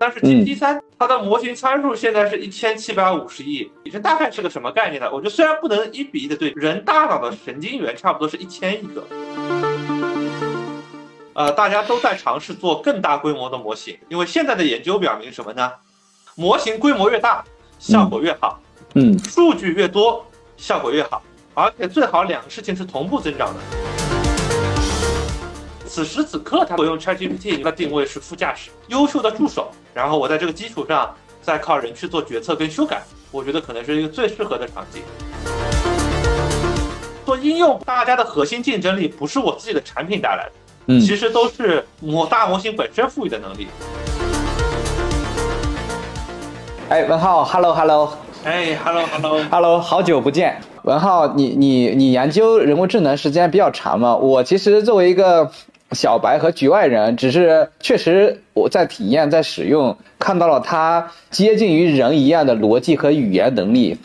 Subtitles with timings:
[0.00, 5.10] 但是 GPT 三它的模型参数现在是一千七百五十亿，你这大概是个什么概念呢？
[5.12, 9.04] 我觉得虽然不能一比一的对人大脑的神经元差不多是一千亿个，
[11.34, 15.72] 呃，大家都在尝试做更大规模的模型，因为现在的研究表明什么呢？
[16.36, 17.44] 模型规模越大，
[17.80, 18.60] 效果越好，
[18.94, 20.24] 嗯，数据越多，
[20.56, 21.20] 效果越好，
[21.54, 24.07] 而且最好两个事情是同步增长的。
[25.88, 29.70] 此时此刻，它我用 ChatGPT，它定位是副驾驶，优秀的助手。
[29.94, 35.02] 然后我在这个基础上再靠人去做决策跟修改，我觉得可能是一个最适合的场景。
[37.24, 40.52] 做应用，大家的核心竞争力不是我自己的产品带来的，
[40.86, 43.66] 嗯，其实都是模大模型本身赋予的能力。
[46.90, 48.12] 哎，文浩，Hello Hello，
[48.44, 54.14] 哎，Hello Hello Hello，好久不见，文浩，你你你研究人工智能时间比较长嘛？
[54.16, 55.50] 我其实作为一个。
[55.92, 63.98] 小白和局外人，只是确实我在体验、在使用，看到了它接近于人一样的逻辑和语言能力。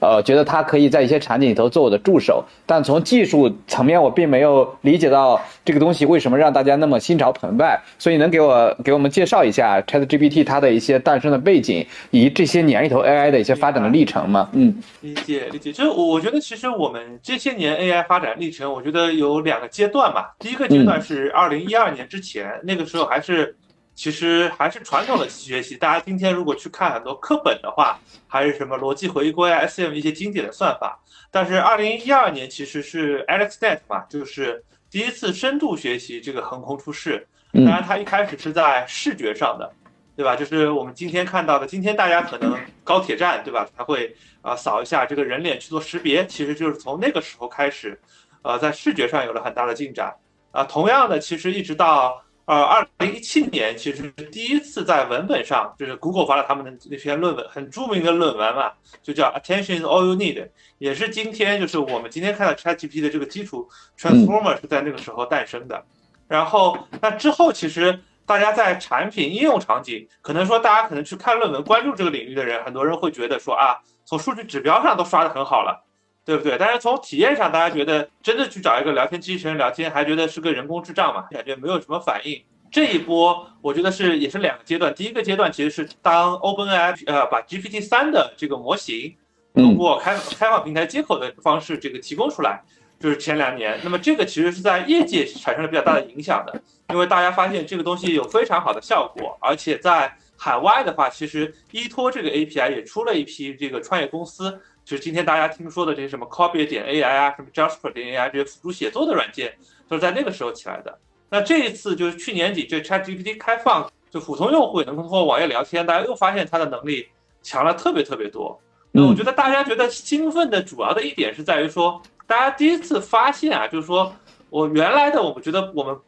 [0.00, 7.80] 呃，觉得它可以在一些场景里头做我的助手，但从技术层面，我并没有理解到这个东西为什么让大家那么心潮澎湃。
[7.98, 14.48] 所以，能给我给我们介绍一下 ChatGPT 它的一些诞生的背景，以及这些年里头 AI 的一些发展的历程吗？
[14.52, 15.72] 嗯，理解理解。
[15.72, 20.34] 就是我觉得，其实我们这些年 AI 发展历程，我觉得有两个阶段吧。
[20.38, 23.56] 第一个阶段是二零一二年之前，那个时候还是。
[23.96, 31.00] 其实还是传统的学习，大家今天如果去看很多课本的话，还是什么逻辑回归啊、SM 一些经典的算法。
[31.30, 37.26] 但是二零一二年其实是 AlexNet 嘛，就是第一次深度学习这个横空出世。
[37.54, 39.72] 当然，它一开始是在视觉上的，
[40.14, 40.36] 对吧？
[40.36, 43.66] 就是我们今天看到的，今天大家可能高铁站，对吧？
[43.74, 47.98] 它会啊扫一下这个人脸去做识别，其实就是从那个时候开始，
[48.42, 50.14] 呃，在视觉上有了很大的进展。
[50.50, 52.22] 啊，同样的，其实一直到。
[52.46, 60.48] 呃，二零一七年其实第一次在文本上，就是 Google 发了他们的那篇论文，很著名的论文嘛，就叫 Attention is all you need，
[60.78, 63.68] 也是今天就是我们今天看到 ChatGPT 的这个基础
[63.98, 65.84] Transformer 是在那个时候诞生的。
[66.28, 75.84] 然后那之后，其实大家在产品应用场景，可能说大家可能去看论文，关注这个领域的人，很多人会觉得说啊，从数据指标上都刷得很好了，
[76.26, 76.56] 对不对？
[76.58, 82.42] 但是从体验上，大家觉得真的去找一个聊天机器人聊天，还觉得是个人工智障嘛，感觉没有什么反应。
[82.68, 89.14] 这一波我觉得是也是两个阶段，第一个阶段其实是当 OpenAI 呃把 GPT 三的这个模型
[89.54, 92.60] 通过开开放平台接口的方式这个提供出来，
[92.98, 93.78] 就是前两年。
[93.84, 96.60] 那么这个其实是在业界产生了比较大的影响的，
[96.90, 109.52] 因为大家发现这个东西有非常好的效果，而且在海外的话，其实依托这个 API 也出了一批这个创业公司，就是今天大家听说的这些什么 Copy 点 AI 啊，什么 Jasper 点 AI 这些辅助写作的软件，
[109.88, 110.96] 都是在那个时候起来的。
[111.28, 117.08] 那这一次就是去年底，这 ChatGPT 开放，就普通用户也能通过网页聊天，大家又发现它的能力
[117.42, 118.56] 强了特别特别多。
[118.92, 124.14] 那我觉得大家觉得兴奋的主要的一点是在于说，大家第一次发现啊，就是说
[124.50, 125.98] 我原来的我们觉得我们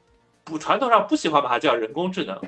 [0.45, 2.41] 不传统上不喜欢把它叫人工智能，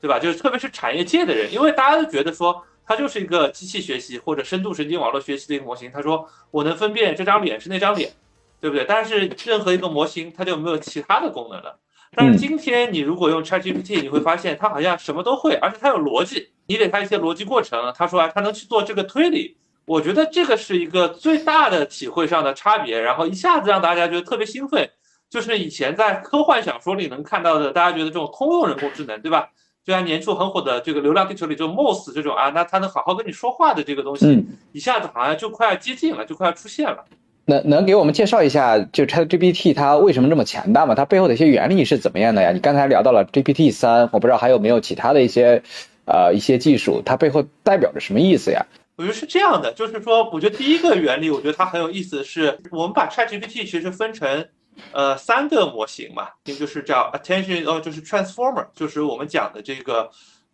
[0.00, 0.18] 对吧？
[0.18, 5.90] 就是特别是产业界的人，因为大家都觉得说它就是一个机器学习或者深度神经网络学习的一个模型。
[5.90, 8.12] 他说我能分辨这张脸是那张脸，
[8.60, 8.84] 对不对？
[8.86, 11.78] 但是任何一个模型它就没有其他的功能了。
[12.16, 19.56] 但是今天你如果用 ChatGPT，你会发现它好像什么都会，而且它有逻辑，你给它一些逻辑过程，它说啊，它能去做这个推理。
[19.86, 24.88] 我觉得这个是一个最大的体会上的差别，然后一下子让大家觉得特别兴奋。
[25.28, 29.50] 就是以前在科幻小说里能看到的，大家觉得这种通用人工智能，对吧？
[29.84, 37.04] 就像年初很火的这个《流浪地球》里就 Moss 这种啊，那它能好好跟你说话的这个东西，一下子好像就快要接近了，就快要出现了。
[37.44, 40.94] 能能给我们介绍一下，就 ChatGPT 它为什么这么强大吗？
[40.94, 42.52] 它背后的一些原理是怎么样的呀？
[42.52, 45.62] 你刚才聊到了 GPT 三，我不知道还有没有其他的一些，
[46.06, 48.64] 呃，一些技术，它背后代表着什么意思呀？
[48.96, 54.46] 我觉得是这样的，就是说，我觉得第一个原理，我觉得它很有意思，是我们把 ChatGPT 其实分成，
[54.92, 60.10] 呃，三个模型嘛，一个就是叫 Attention，哦，就是 Transformer，就是我们讲的这个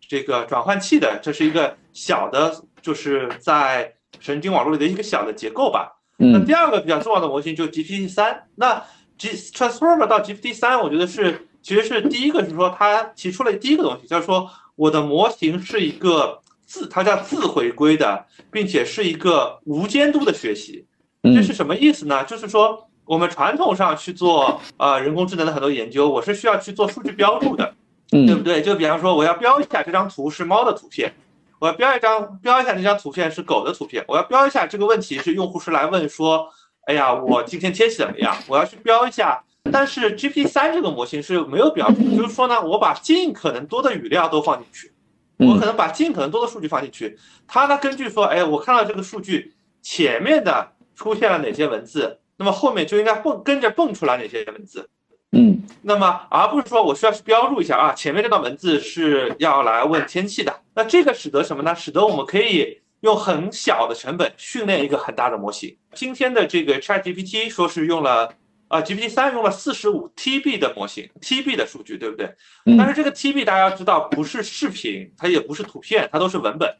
[0.08, 5.96] 这个转换器的，这是一个小的，就是在神经网络里的一个小的结构吧。
[6.16, 8.46] 那第二个比较重要的模型就是 GPT 三。
[8.56, 8.84] 那
[9.16, 20.86] G Transformer 到 GPT 三，我觉得是其实是第一个是说它提出了第一个东西，就是说我的模型是一个自，它叫自回归的，并且是一个无监督的学习。
[21.22, 22.24] 这是什么意思呢？
[22.24, 27.74] 就是说我们传统上去做呃人工智能的很多研究，我是需要去做数据标注的，
[28.08, 28.62] 对不对？
[28.62, 31.12] 就比方说我要标一下这张图是猫的图片。
[31.58, 34.04] 我要标一张，标一下这张图片是狗的图片。
[34.06, 36.48] 我要标一下这个问题是用户是来问说，
[36.86, 38.32] 哎呀，我今天天气怎么样？
[38.46, 39.42] 我要去标一下
[39.72, 44.92] 但是 GPT 三这个模型是没有表述，就是说呢，我把尽可能多的语料都放进去，
[45.38, 47.18] 我可能把尽可能多的数据放进去，
[47.48, 49.52] 它呢根据说，哎，我看到这个数据
[49.82, 54.88] 前面的出现了哪些文字，那么后面就应该蹦跟着蹦出来哪些文字，
[55.32, 61.74] 嗯，那么而不是说我需要去标注一下啊，前面这段文字是要来问天气的，那这个使得什么呢？
[61.76, 65.76] 使得我们可以用很小的成本训练一个很大的模型。
[65.92, 68.32] 今天的这个 ChatGPT 说是用了。
[68.70, 72.32] 啊，GPT 三用了四十五 TB 的模型，TB 的数据，对不对？
[72.78, 76.72] 但是这个 TB 大家要知道，不是视频，它也不是图片，它都是文本，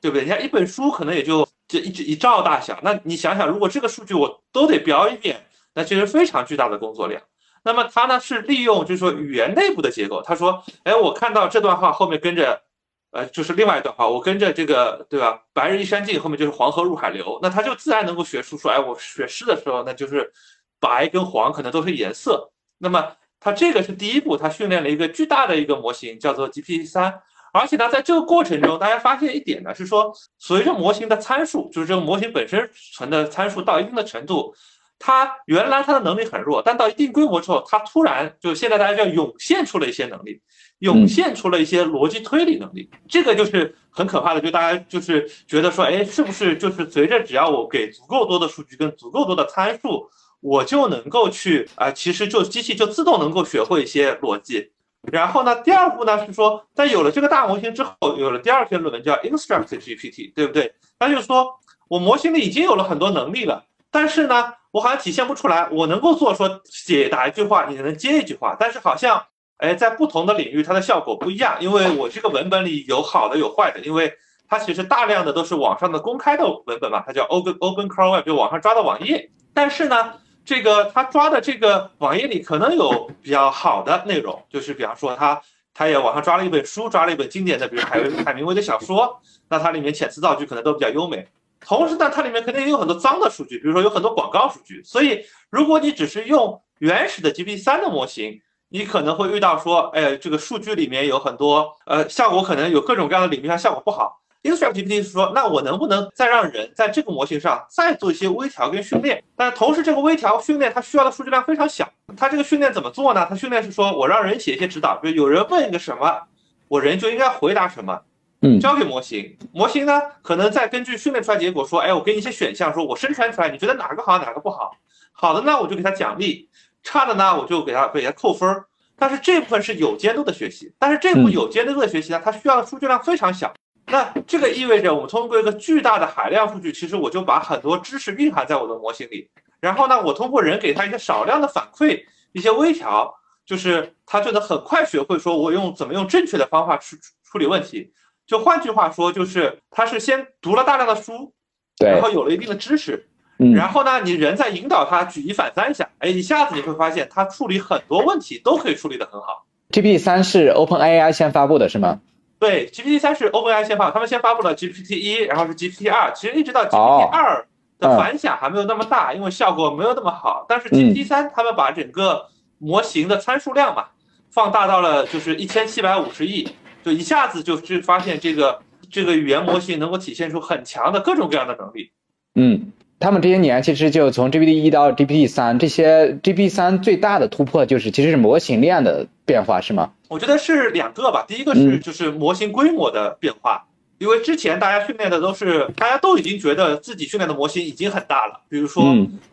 [0.00, 0.24] 对不对？
[0.24, 5.44] 你看一本书可能也就这一一兆大小，那你想想，如果这个数据我都得标一遍，
[5.74, 7.20] 那其实非常巨大的工作量。
[7.64, 12.62] 那么它呢是利用就是说语言内部的结构，他说，哎，我看到这段话后面跟着，
[13.10, 15.42] 呃，就是另外一段话，我跟着这个，对吧？
[15.52, 20.32] 白日依山尽，后面就是黄河入海流，那它就自然能够学出说，哎，我学诗的时候，那就是。
[20.80, 27.22] 白跟黄可能都是颜色，那么它这个是第一步，它训练了一个巨大的一个模型，叫做 GPT 三。
[27.54, 34.52] 而且呢，在这个过程中，大家发现一点呢，是说随着模型的参数，就是这个模型本身存的参数到一定的程度，
[34.98, 40.40] 它原来它的能力很弱，但到一定规模之后，它突然就现在大家叫涌现出了一些能力，
[40.80, 42.90] 涌现出了一些逻辑推理能力。
[43.08, 50.10] 这个就是很可怕的，就大家就是觉得说，哎，是不是就是随着只要我给足够多的数据跟足够多的参数。
[50.40, 54.72] 我就能够去啊，其实就机器就自动能够学会一些逻辑。
[55.12, 60.74] 然后呢，第二步呢是说，在有了这个大模型之后，有了第二篇论文叫 Instruct GPT，对不对？
[60.98, 61.46] 那就是说
[61.88, 65.68] 我模型里已经有了很多能力了，但是呢，我好像体现不出来。
[65.70, 69.22] 我能够做说写打一句话，你能接一句话，但是好像
[69.58, 74.12] 哎，在不同的领域它的效果不一样，因为我这个文本里有好的有坏的，因为
[74.48, 80.14] 它其实大量的都是网上的公开的文本嘛，它叫 Open Open Core Web，就网上抓的网页，但是呢。
[80.44, 85.40] 这个他抓的这个网页里可能有比较好的内容，就是比方说他
[85.72, 91.26] 他也网上抓了一本书，抓了一本经典的，比如海海明威的小说，那它里面遣词造句可能都比较优美。
[91.60, 94.82] 同时呢，它里面肯定也有很多脏的数据，比如说有很多广告数据。
[94.84, 104.20] 所以如果你只是用原始的 GPT 三的模型，你可能会遇到说，哎，这个数据里面有很多呃效果可能有各种各样的领域上效果不好。
[104.44, 109.24] Instruct GPT 是说，那我能不能再让人在这个模型上再做一些微调跟训练？
[109.34, 111.90] 但同时，这个微调训练它需要的数据量非常小。
[112.14, 113.26] 它这个训练怎么做呢？
[113.26, 116.20] 它训练是说我让人写一些指导，比如有人问一个什么，
[116.68, 117.98] 我人就应该回答什么。
[118.42, 124.76] 嗯，交给模型，模型呢可能再根据训练出来结果说，哎，我给你一些选项，说我生成出来，你觉得哪个好，哪个不好？
[125.12, 126.46] 好的呢，我就给他奖励；
[126.82, 128.62] 差的呢，我就给他给他扣分。
[128.96, 133.52] 但是这部分是有监督的学习，但是这部有监督的学习呢，它需要的数据量非常小。
[133.86, 139.28] 那这个意味着，我们通过一个巨大的海量数据，其实我就把很多知识蕴含在我的模型里。
[139.60, 143.14] 然后呢，我通过人给他一些少量的反馈，一些微调，
[143.46, 147.92] 就是他就能很快学会说，我用怎么用正确的方法去处理问题。
[148.26, 151.32] 就换句话说，就是他是先读了大量的书，
[151.76, 153.06] 对，然后有了一定的知识，
[153.54, 159.44] 然后呢，你人在引导他举一反三一下，哎，一下子你会发现他处理很多问题都可以处理得很好。
[159.70, 162.00] GPT 三是 OpenAI 先发布的是吗？
[162.44, 166.12] 对，GPT 三是 OpenAI 先发，他们先发布了 GPT 一，然后是 GPT 二。
[166.12, 167.46] 其实一直到 GPT 二
[167.78, 170.44] 的反响还没有那么大，因为效果没有那么好。
[170.46, 172.26] 但是 GPT 三他们把整个
[172.58, 173.86] 模型的参数量嘛
[174.30, 176.46] 放大到了就是一千七百五十亿，
[176.84, 178.60] 就一下子就就发现这个
[178.90, 181.92] 这个语言模型能够体现出很强的各种各样的能力。
[182.34, 182.72] 嗯。
[183.00, 189.92] 他们这些年其实就从 GPT 一到 GPT 三，这些 GPT 三最大的突破就是其实是模型链的变化，是吗？
[190.08, 191.24] 我觉得是两个吧。
[191.28, 193.66] 第一个是就是模型规模的变化，
[193.98, 198.84] 因为之前大家训练的都是大家都已经觉得自己训练的模型已经很大了，比如说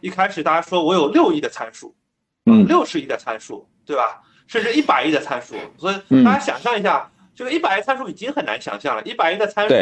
[0.02, 1.94] 一开始大家说我有六亿的参数，
[2.46, 4.22] 嗯，六十亿的参数，对吧？
[4.48, 7.10] 甚至一百亿的参数，所以大家想象一下。
[7.42, 9.74] 这个一百亿参数已经很难想象了，一百亿的参数，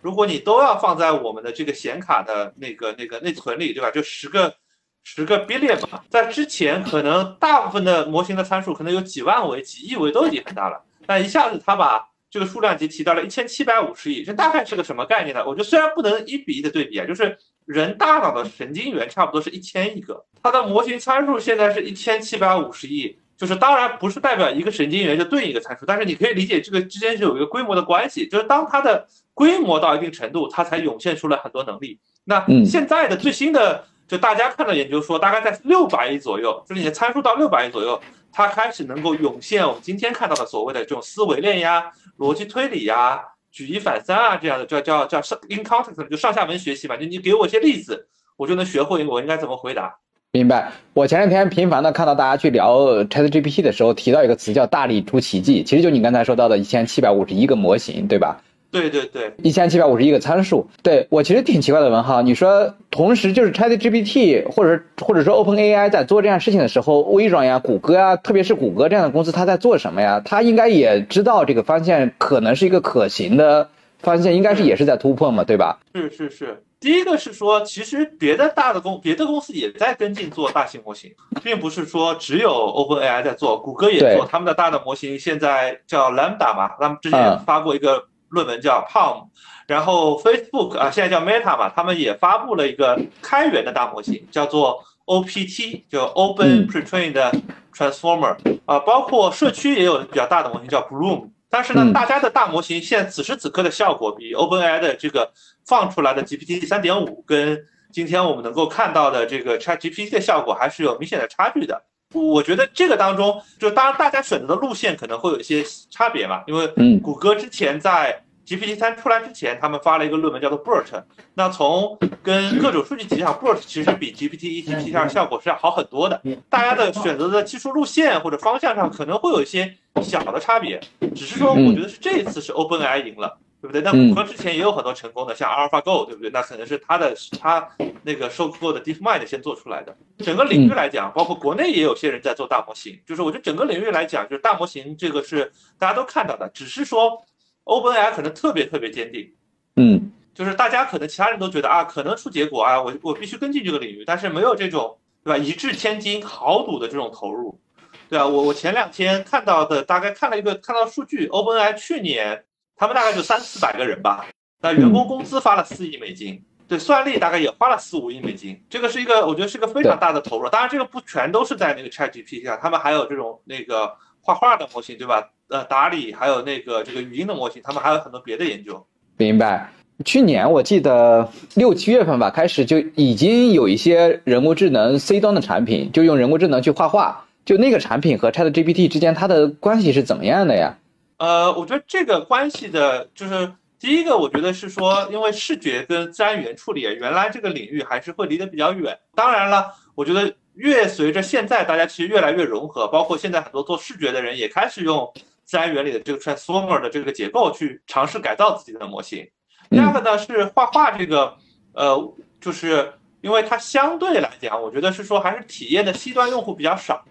[0.00, 3.90] 如果你都要放在我们的这个显卡的那个那个内存里，对吧？
[3.90, 4.54] 就十个
[5.02, 15.44] 十个 billion 嘛，在之前可能大部分的模型的参数可能有几万维、几亿维都已经很大了，但一下子它把这个数量级提到了一千七百五十亿，这大概是个什么概念呢？
[15.44, 23.18] 我觉得虽然不能一比一的对比啊，就是人大脑的神经元差不多是一千亿个，它的模型参数现在是一千七百五十亿。
[23.42, 28.28] 就是当然不是代表一个神经元就对应一个参数，但是你可以理解这个之间是有一个规模的关系。
[28.28, 31.98] 就是当它的规模到一定程度，它才涌现出了很多能力。
[32.22, 43.20] 那现在的最新的，就大家看到研究说，大概在六百亿左右，就是你的参数到六百亿左右，它开始能够涌现我们今天看到的所谓的这种思维链呀、逻辑推理呀、
[43.50, 48.06] 举一反三啊这样的，叫叫叫上 in context 就上下文学习嘛，就你给我一些例子，
[48.36, 49.96] 我就能学会我应该怎么回答。
[50.34, 50.72] 明白。
[50.94, 58.40] 我前两天频繁的看到大家去聊 ChatGPT 的时候，提到一个词叫“大力出奇迹”，其实就你刚才说到的一千七百五十一个模型，对吧？
[58.70, 60.66] 对对对，一千七百五十一个参数。
[60.82, 70.22] 对我其实挺奇怪的，文浩，你说同时就是 ChatGPT 或者或者说 OpenAI 在做这样事情的时候，微软呀、谷歌呀，特别是谷歌这样的公司，它在做什么呀？
[70.24, 73.68] 它应该也知道这个方向可能是一个可行的
[74.02, 75.78] 方向，应该是也是在突破嘛，对吧？
[75.94, 76.62] 是是是。
[76.80, 89.28] 第一个是说，其实别的大的公，别的公司也在跟进做大型模型，并不是说只有 OpenAI 在做，谷歌也做他们的大的模型，现在叫 Lambda 嘛，他们之前发过一个论文叫 Palm，
[89.68, 97.32] 然后 Facebook 啊，现在叫 Meta 嘛，他们也发布了一个开源的大模型，叫做 OPT，就 Open Pretrained
[97.72, 101.28] Transformer 啊，包括社区也有比较大的模型叫 Bloom。
[101.52, 105.30] 但是呢，大家的大模型现此时此刻的效果比 OpenAI 的这个
[105.66, 111.82] 放出来的 GPT 三点五跟今天我们能够看到的这个 ChatGPT 的效果还是有明显的差距的。
[112.14, 116.66] 我觉得这个当中，就当然大家选择的路线可能会有一些差别嘛，因为
[117.00, 118.24] 谷歌之前在。
[118.44, 121.02] GPT 三出来之前，他们发了一个论文叫做 BERT。
[121.34, 126.20] 那从跟各种数据集上，BERT 其实比 GPT 一、GPT 二效果是要好很多的。
[126.50, 129.72] 大家的选择的技术路线或者方向上可能会有一些
[130.02, 130.80] 小的差别，
[131.14, 133.80] 只是说我觉得是这一次是 OpenAI 赢了，对不对？
[133.80, 136.30] 那谷歌之前也有很多成功的，像 AlphaGo，对不对？
[136.30, 137.66] 那可能是它的它
[138.02, 139.96] 那个收购的 DeepMind 先做出来的。
[140.18, 147.24] 整个领域来讲，包括国内也有些人在做大模型，就是我觉得整个领域来讲，就是大模型这个是大家都看到的，只是说。
[147.64, 149.32] OpenAI 可能特别特别坚定，
[149.76, 155.38] 嗯，就是大家可能其他人都觉得啊，可能出结果啊，我我必须跟进这个领域，但是没有这种对吧？
[155.38, 157.60] 一掷千金豪赌的这种投入，
[158.08, 162.44] 对啊，我我前两天看到的大概看了一个看到数据，OpenAI 去年
[162.76, 164.26] 他们大概就三四百个人吧，
[164.60, 175.28] 那员工工资发了四亿美金，对，算力大概也花了四五亿美金，这个是一个我觉得是一个非常大的投入，当然这个不全都是在那个 ChatGPT 上，他们还有这种那个画画的模型，对吧？
[175.48, 178.86] 呃，打理还有那个这个语音的模型，他们还有很多别的研究。
[179.18, 179.70] 明白。
[180.04, 187.24] 去年我记得六七月份吧，开始就已经有一些人工智能 C 端的产品，就用人工智能去画画。
[187.44, 190.78] 就那个产品和 Chat GPT 之间，它的关系是怎么样的呀？
[191.18, 198.98] 呃，我觉得这个关系的，就是第一个，我觉得是说，因为视觉跟自然语言处理，原来这个领域还是会离得比较远。
[199.14, 205.12] 当然了，我觉得越随着现在大家其实越来越融合，包括现在很多做视觉的人也开始用。
[205.44, 209.28] 自然原理的这个 transformer 的这个结构去尝试改造自己的模型。
[209.68, 211.36] 第二个呢是画画这个，
[211.74, 217.04] 呃，就是因为它相对来讲，我觉得是说还是体验的 C 端用户比较少，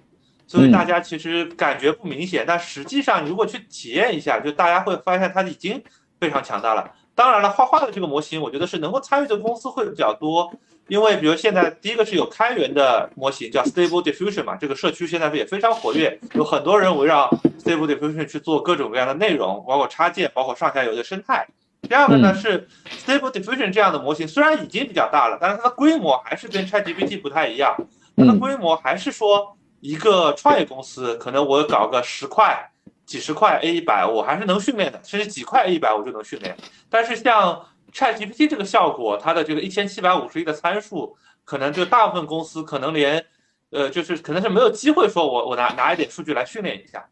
[0.47, 2.43] 所以大家其实感觉不明显。
[2.47, 5.83] 但实际上，如果去体验一下，就大家会发现它已经
[6.19, 6.89] 非常强大了。
[7.13, 10.51] 当然了，画画的这个模型，我觉得是能够参与的公司会比较多。
[10.91, 17.29] 因为比如现在第一个是有开源的模型叫 Stable Diffusion 嘛，这个社区现在也非常活跃，有很多人围绕
[17.63, 21.47] Stable Diffusion 去做各种各样的内容，包括插件，包括上下游的生态。
[21.83, 22.67] 第二个呢是
[23.05, 27.73] Stable Diffusion 这样的模型，虽然已经比较大了，但是它的规模还是跟 ChatGPT 不太一样，
[28.17, 32.69] 它的规模还是说一个创业公司，可能我搞个十块、
[33.05, 36.53] 几十块 A 一百，我还是能训练的，甚至几块 A 一百我就能训练。
[36.89, 43.25] 但是像 ChatGPT 这个效果，它的这个一千七百五十亿的参数，可能就大部分公司可能连，
[43.71, 47.05] 呃，就是可能是没有机会说，我我拿拿一点数据来训练一下。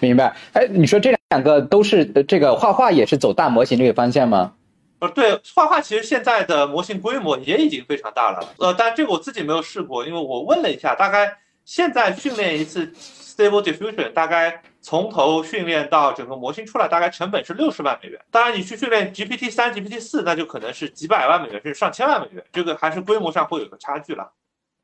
[0.00, 0.36] 明白？
[0.52, 4.54] 哎，你说这两个都是这个画画也是走大模型这个方向吗？
[5.00, 8.54] 呃，对，画画其实现在的模型规模也已经非常大了。
[8.58, 14.62] 呃，但这个我自己没有试过，因为我问了一下，大概现在训练一次 Stable Diffusion 大概。
[14.86, 18.20] 从头训练到整个模型出来，大概成本是六十万美元。
[18.30, 22.44] 当然，你去训练 GPT 三、GPT 四，那就可能是几百万美元，甚至上千万美元。
[22.52, 24.30] 这个还是规模上会有个差距了。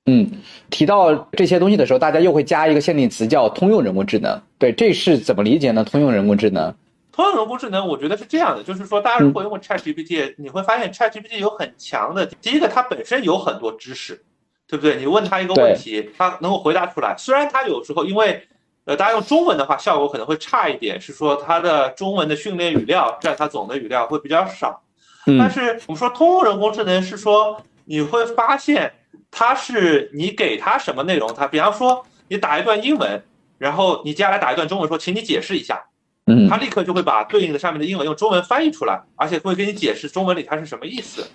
[0.07, 0.27] 嗯，
[0.71, 4.41] 提到这些东西的时候，大家又会加一个限定词叫通用人工智能。
[4.59, 5.85] 对，这是怎么理解呢？
[5.85, 6.75] 通用人工智能，
[7.13, 14.25] 通用人工智能，我觉得是这样的，就是说，大家如果用 Chat GPT，你会发现 Chat GPT 有很强的，第一个，它本身有很多知识，
[14.71, 14.97] 对不对？
[14.97, 17.15] 你问他一个问题，他能够回答出来。
[17.19, 18.47] 虽然他有时候因为
[18.85, 24.81] 呃，大家用中文的话，效果可能会差一点，是说他的中文的训练语料占他总的语料会比较少。
[25.39, 28.91] 但是我们说通用人工智能是说，你会发现
[29.31, 33.23] 它是你给它什么内容，它比方说你打一段英文，
[33.59, 35.79] 然后你接下来打一段中文，说请你解释一下，
[36.27, 41.29] 嗯，它立刻就会把对应的上面的英文用中文翻译出来，而且会给你解释中文里它是什么意思，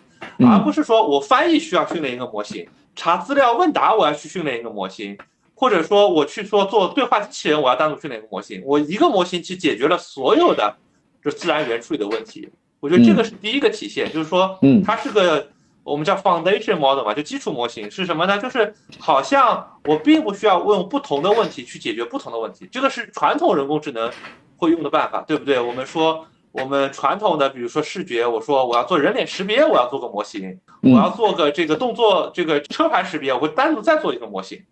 [0.50, 5.18] 而不是说我翻译需要训练一个模型，查资料问答我要去训练一个模型。
[5.58, 10.76] 或者说我去说做对话机器人，我要单独训练一个模型，我一个模型去解决了所有的
[11.24, 12.50] 就自然语言处理的问题。
[12.82, 15.48] 我觉得这个是第一个体现，就是说，嗯，它是个
[15.82, 18.38] 我们叫 foundation model 嘛，就基础模型是什么呢？
[18.38, 24.12] 就是好像我并不需要问不同的问题去解决不同的问题，这个是传统人工智能
[24.58, 25.58] 会用的办法，对不对？
[25.58, 34.64] 我们说我们传统的，比如说视觉，我说我要做人脸识别，我要做个模型，我要做个这个动作这个车牌识别，我会单独再做一个模型，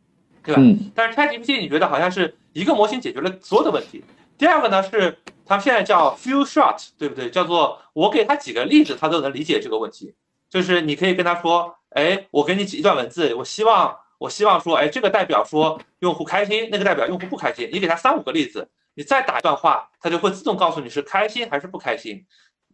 [0.43, 0.61] 对吧？
[0.95, 4.03] 但是 ChatGPT 你觉得好像是一个模型解决了所有的问题。
[4.37, 7.29] 第二个呢是它现在叫 few shot，对不对？
[7.29, 10.13] 叫做我给他几个例子，他都能理解这个问题。
[10.49, 17.69] 就是你可以跟他说，哎，我给你几一段文字，我希望，我希望说，哎，这个代表说用户开心，那个代表用户不开心。
[17.73, 22.25] 你给他三五个例子，你再打一段话，它就会自动告诉你是开心还是不开心。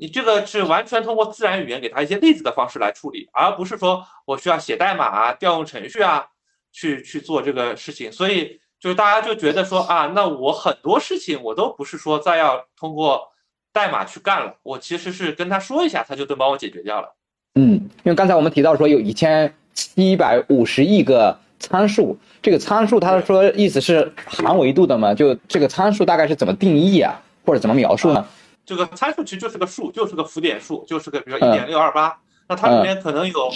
[0.02, 6.26] 你这个是完全通过自然语言给他一些例子的方式来处理，而不是说我需要写代码啊、调用程序啊
[6.72, 8.10] 去去做这个事情。
[8.10, 13.28] 所以就是大家就觉得说啊，那我很多事情我都不是说再要通过
[13.74, 17.16] 代码去干了，我其实是跟他说一下，他就能帮我解决掉了。
[17.56, 25.14] 嗯，因为刚才我们提到说有一千七百五十亿个参数，这个参数他说意思是含维度的嘛？
[25.14, 28.26] 就这个参数大概是怎么定义啊，或者怎么描述呢？
[28.66, 33.52] 这个参数其实就是个数，就是个浮点数，就是个比如说一点六二八，那它里面可能有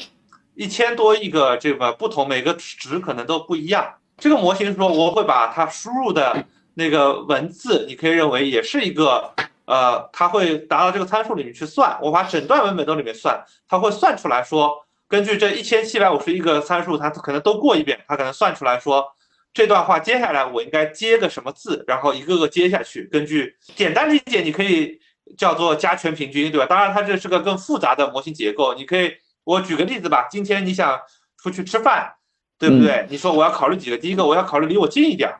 [0.55, 3.85] 一千多亿个这个不同，每个值可能都不一样。
[4.17, 9.31] 这个模型说我会把它输入的那个文字，你可以认为也是一个。
[9.65, 14.75] 呃，它会达到这个参数里面去算，我把整段文本都里面算，它会算出来说，
[15.13, 19.05] 根据这一千七百五十一个参数，它可能都过一遍，它可能算出来说，
[19.53, 24.99] 这段话接下来我应该接个什么字，然后一个个接下去，根据简单理解，你可以
[25.37, 26.65] 叫做加权平均，对吧？
[26.65, 29.11] 当然它这是个更复杂的模型结构，你可以，
[29.43, 30.99] 我举个例子吧，今天你想
[31.37, 32.11] 出去吃饭，
[32.57, 33.05] 对不对？
[33.07, 35.31] 你说我要考虑几个，第一个我要考虑离我近一点。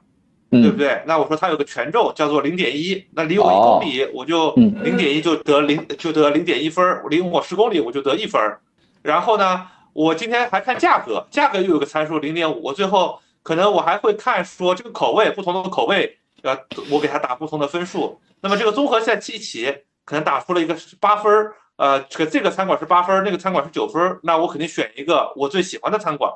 [0.51, 1.01] 对不对？
[1.08, 8.62] 那我说它有个权重叫做零点一，那离我一公里我就零点一就得零就得零点一分儿，离我十公里我就得一分儿。
[9.03, 16.57] 然后呢，我今天还看价格，价格又有个参数零点五，我最后可能我还会看说这个口味不同的口味，呃，
[16.89, 18.19] 我给它打不同的分数。
[18.41, 19.72] 那么这个综合在一起，
[20.05, 26.31] 可能打出了一个八分儿，呃，这个这个餐馆是八分，那个餐馆是九分，那我肯定选一个我最喜欢的餐馆。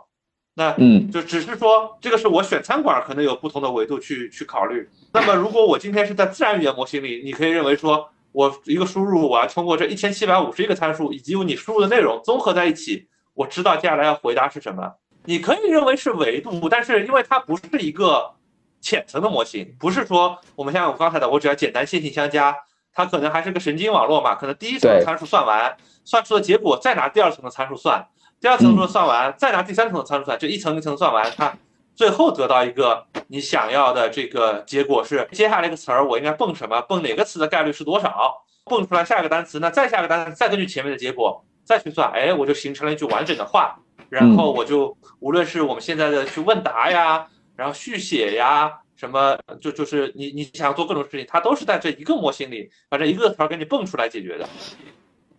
[0.53, 4.89] 那嗯，就只是说这个是我选餐馆可能有不同的维度去去考虑。
[5.13, 14.93] 那么如果我今天是在自然语言模型里，你可以认为说我一个输入，我要通过这一千七百五十一个参数以及你输入的内容综合在一起，我知道接下来要回答是什么。
[15.25, 18.35] 你可以认为是维度，但是因为它不是一个
[18.79, 22.55] 浅层的模型，不是说我们像我刚才的，我只要简单线性相加，
[22.93, 28.07] 它可能还是个神经网络嘛，可能第一层的参数算完，算出的结果再拿第二层的参数算。
[28.39, 31.57] 第二层的算完，再拿第三层的参数算，就一层一层算完，它
[31.97, 43.79] 最后得到一个你想要的这个结果是，接下来一个词儿我应该蹦什么，蹦哪个词的概率是多少，蹦出来下一个单词，那再下一个单词，再根据前面的结果再去算，哎，我就形成了一句完整的话，
[44.09, 54.47] 然后我就无论是我们现在的去问答呀，然后续写呀，什么就就是你你想做各种事情，它都是在这一个模型里把这一个词儿给你蹦出来解决的。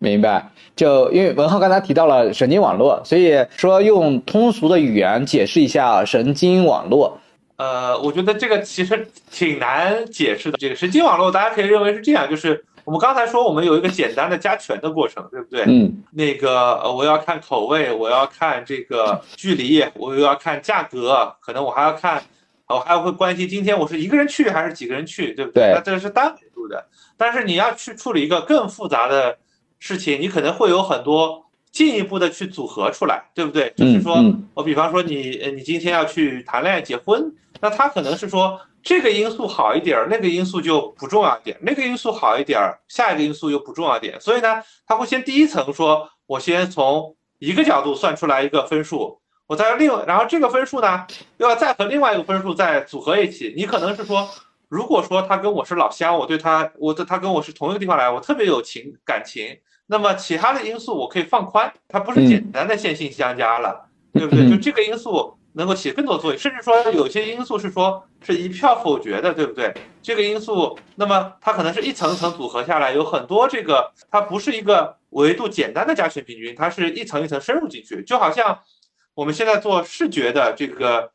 [0.01, 7.19] 明白，就因为文浩刚才提到了神经网络，所以说用通俗的语言解释一下神经网络。
[7.57, 10.57] 呃，我觉得这个其实挺难解释的。
[10.57, 15.65] 这个神经网络，大家可以认为是这样，就是我们刚才说我们有一个简单的加权的过程，对不对？
[15.67, 16.01] 嗯。
[16.13, 22.23] 那个呃，我要看口味，我要看这个距离，我又要看价格，可能我还要看，
[22.69, 25.73] 我还会关心今天我是一个人去还是几个人去，对不对？
[25.75, 26.85] 那这个是单维度的。
[27.17, 29.37] 但是你要去处理一个更复杂的。
[29.79, 33.73] 事情你可能会有很多进一步的去组合出来，对不对？
[33.77, 34.17] 就是说
[34.53, 44.19] 我比方说你你今天要去谈恋爱结婚，那他可能是说这个因素好一点，那个因素就不重要一点；那个因素好一点，下一个因素又不重要一点。
[44.19, 51.05] 所以呢，他会先第一层说，我先从一个角度算出来一个分数，我再另然后这个分数呢
[51.37, 53.53] 又要再和另外一个分数再组合一起。
[53.55, 54.27] 你可能是说。
[54.69, 59.57] 如果说他跟我是老乡，我对他，我的他跟我是同一个地方来，我特别有情感情，
[59.91, 64.47] 那么其他的因素我可以放宽，它不是简单的线性相加了， 对不对？
[64.49, 69.73] 就这个因素能够起更多作用，甚至说有些因素是说是一票否决的，对不对？
[70.03, 78.59] 这个因素，那么它可能是一层层组合下来，有很多这个，它不是一个维度简单的加权平均，它是一层一层深入进去，就好像
[79.15, 81.11] 我们现在做视觉的这个。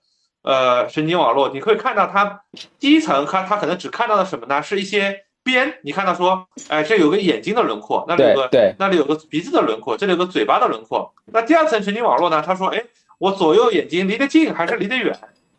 [0.46, 2.42] 呃，神经网络，你会看到它
[2.78, 4.62] 第一层，它它可能只看到了什么呢？
[4.62, 11.12] 是一些边，你看到说，哎，这有个眼睛的轮廓，那里有个，对，那里有个鼻子的轮廓，这里有个嘴巴的轮廓。
[11.26, 12.42] 那第二层神经网络呢？
[12.44, 12.83] 他说，哎，
[13.18, 15.16] 我左右眼睛离得近还是离得远？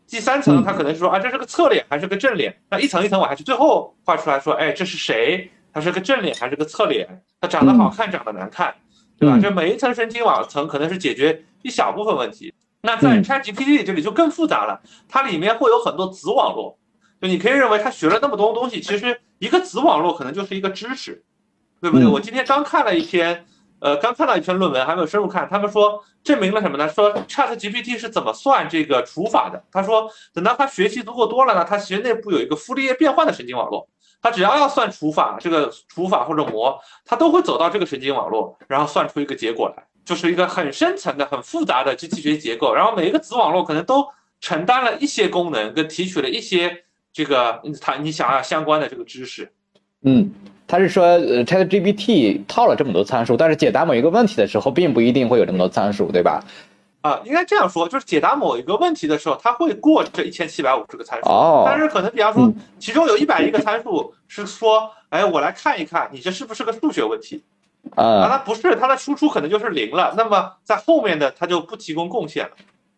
[0.08, 2.56] 第三层，他可能是说，啊，这是个侧脸还是个正脸？
[2.70, 5.50] 那一层一层往下去，最后画出来说，哎，这是谁？
[5.72, 7.22] 他是个正脸还是个侧脸？
[7.40, 8.74] 他长得好看，长得难看？
[9.18, 9.38] 对吧？
[9.38, 12.54] 嗯这每一层神经网层可能是解决一小部分问题。
[12.82, 16.78] 那在嗯 ChatGPT 这里就更复杂了，它里面会有很多子网络，
[17.26, 21.24] 就你可以认为他学了那么多东西，其实一个子网络可能就是一个知识，
[21.82, 22.06] 对不对？
[22.06, 23.46] 嗯我今天刚看了一篇，
[23.80, 26.88] 呃，刚看到一篇论文，还没有深入看，他们说证明了什么呢？
[26.88, 29.64] 说 ChatGPT 是怎么算这个除法的？
[29.72, 33.90] 他说，等到他学习足够多了呢，他其实内部有一个傅立叶变换的神经网络，
[34.22, 42.72] 他只要要算除法，这个除法或者模，他都会走到这个神经网络，然后算出一个结果来，就是一个很深层的、很复杂的机器学习结构。
[42.76, 44.08] 然后每一个子网络可能都
[44.42, 46.85] 承担了一些功能，跟提取了一些
[47.16, 49.50] 这个他你想要相关的这个知识。
[50.02, 50.30] 嗯，
[50.68, 56.44] 他是说，呃，ChatGPT 套了这么多参数，但是解答某一个问题的时候，并不一定会有这么多参数，对吧？
[57.00, 61.30] 啊，应该这样说，就是解答某一个问题的时候，它会过这一千七百五十个参数。
[61.30, 67.42] 哦但是可能比方说嗯，其中有一百一个参数是说，哎，我来看一看你这是不是个数学问题
[67.96, 68.04] 啊？
[68.04, 72.52] 啊，它不是，它的输出可能就是零了，那么在后面的它就不提供贡献了。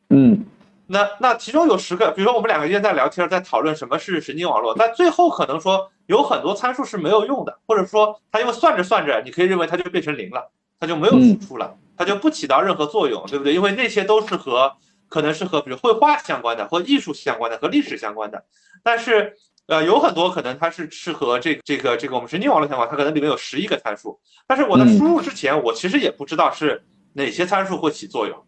[0.10, 0.44] 嗯
[0.88, 13.54] 那那其中有十个，比如说我们两个人在聊天，在讨论什么是神经网络，但最后可能说有很多参数是没有用的，或者说它因为算着算着，你可以认为它就变成零了，它就没有输出了，它就不起到任何作用，对不对？
[13.54, 14.74] 因为那些都是和
[15.10, 18.44] 可能是和比如绘画相关的，或艺术相关的，和历史相关的，
[18.84, 19.36] 但是。
[19.68, 28.46] 呃，有很多可能它是是和这个这个这个我们神经网络相关，它可能里面有十一个参数，但是我在嗯输入之前，我其实也不知道是哪些参数会起作用。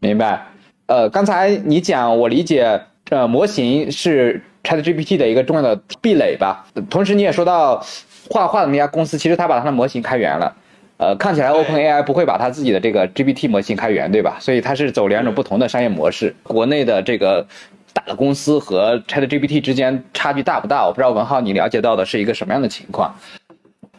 [0.00, 0.50] 明白。
[0.86, 6.66] 呃，刚才你讲，我理解，呃，模型是 ChatGPT 的一个重要的壁垒吧。
[6.90, 7.82] 同时，你也说到，
[8.28, 10.54] 画画的那家公司其实他把它的模型开源了。
[10.96, 14.36] 呃，看起来 OpenAI 不会把它自己的这个 GPT 模型开源，对吧？
[14.40, 16.34] 所以它是走两种不同的商业模式。
[16.42, 17.46] 国内的这个
[17.92, 20.86] 大的公司和 ChatGPT 之间差距大不大？
[20.86, 23.14] 我不知道文浩你了解到的是一个什么样的情况？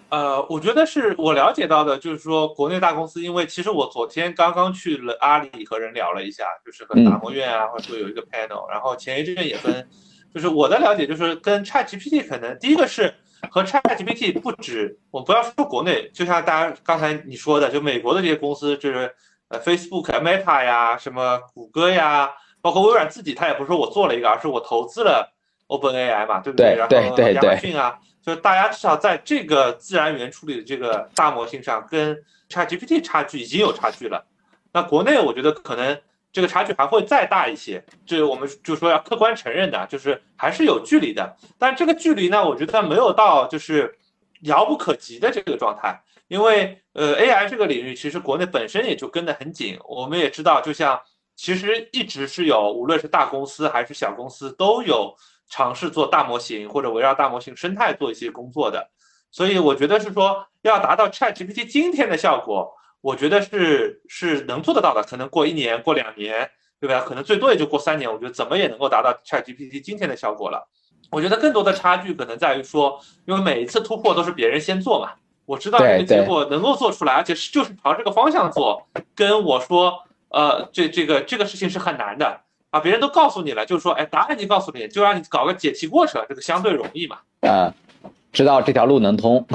[0.10, 9.86] 呃，我觉得是我了解到的，就是说国内大公司，因为其实我昨天刚刚去了阿里和人聊了一下，就是和嗯达摩院啊，或者说有一个 panel，然后前一阵也跟，
[10.34, 13.14] 就是我的了解就是跟 ChatGPT 可能第一个是
[13.50, 19.12] 和 ChatGPT 不止，我不要说国内，就像大家刚才你说的，就美国的这些公司，就是
[19.50, 25.34] 呃 Facebook、Meta 呀，什么谷歌呀，包括微软自己，它也不是说我做了一个，而是我投资了
[25.68, 27.98] OpenAI 嘛，对不对然后亚马逊啊。
[28.26, 32.18] 就是大家至少在这个自然语言处理的这个大模型上，跟
[32.50, 34.26] ChatGPT 差距已经有差距了。
[34.74, 36.02] 那国内我觉得可能
[36.34, 41.38] 这个差距还会再大一些，这我们就说要客观承认的，就是还是有距离的。
[41.60, 43.96] 但这个距离呢，我觉得没有到就是
[44.42, 49.78] 遥不可及的这个状态，因为呃 AI 这个领域其实国内本身也就跟得很紧。
[49.88, 51.00] 我们也知道，就像
[51.36, 55.16] 其实一直是有，无论是大公司还是小公司都有。
[55.50, 58.90] 尝试做大模型或者围绕大模型生态做一些工作的，
[59.32, 65.04] 所以我觉得是说要达到 ChatGPT 今天的效果，我觉得是是能做得到的。
[65.04, 67.02] 可能过一年、过两年，对吧？
[67.02, 70.68] 可能最多也就过三年，我觉得怎么也能够达到 ChatGPT 今天的效果了。
[71.12, 75.14] 我觉得更多的差距可能在于说，因为每一次突破都是别人先做嘛，
[75.46, 82.42] 我知道这个结果能够做出来，而且是就是朝这个方向做，跟我说，呃，这这个这个事情是很难的。
[82.76, 87.16] 啊，别人都告诉你了，就是说，哎，答案已经告诉你，就让你搞个解题过程，这个相对容易嘛。
[87.40, 87.72] 啊、
[88.04, 89.48] 呃，知道这条路能通。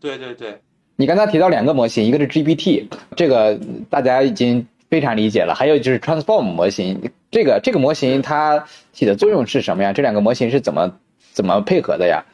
[0.00, 0.60] 对对对，
[0.96, 3.56] 你刚才提到两个模型，一个是 GPT，这个
[3.88, 9.92] 大家已经非常理解了，还有就是 Transform 模型，这个这个模型它起的作用是什么呀？
[9.92, 10.90] 这两个模型是怎么
[11.30, 12.24] 怎么配合的呀？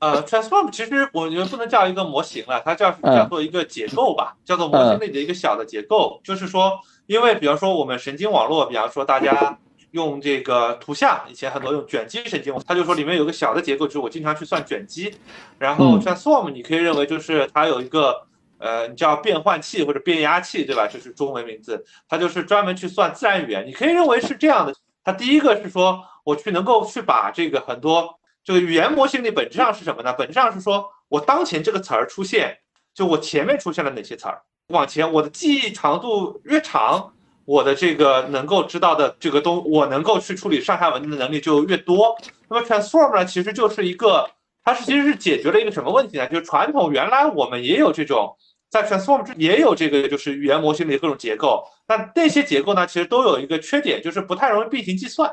[0.00, 9.56] 呃，Transform 其实我觉得不能叫一个模型了，它叫叫做一个结构吧，叫做模型里的一个小的结构，就是说，因为比方说我们神经网络，比方说大家。
[9.92, 15.14] 用这个图像，以前很多用卷积神经网，他就说里面有个小的结构，就是我经常去算卷积。
[15.58, 18.26] 然后 transform 你可以认为就是它有一个
[18.58, 20.86] 呃，你叫变换器或者变压器，对吧？
[20.86, 23.66] 这是中文名字，它就是专门去算自然语言。
[23.66, 24.74] 你可以认为是这样的。
[25.02, 30.12] 它第一个是说我去能够去把这个很多这个语言模型里本质上是什么呢？
[30.12, 32.58] 本质上是说我当前这个词儿出现，
[32.92, 37.14] 就我前面出现了哪些词儿，往前我的记忆长度越长。
[37.48, 42.14] 我的这个能够知道的这个东，我能够去处理上下文的能力就越多。
[42.46, 44.28] 那么 transform 呢，其实就是一个，
[44.62, 46.26] 它是其实是解决了一个什么问题呢？
[46.26, 48.36] 就是传统原来我们也有这种，
[48.68, 55.32] 在 transform 之也有这个就是语言模型的各种结构，但那些结构呢，其实都有一个缺点，就是不太容易并行计算。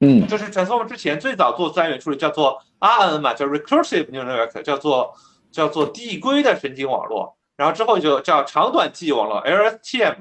[0.00, 5.14] 嗯，就是 transform 之前最早做自然语言处理叫做 RNN 嘛，叫 recursive neural network，叫做
[5.52, 10.16] 叫做递归的神经网络，然后之后就叫长短记忆网络 LSTM。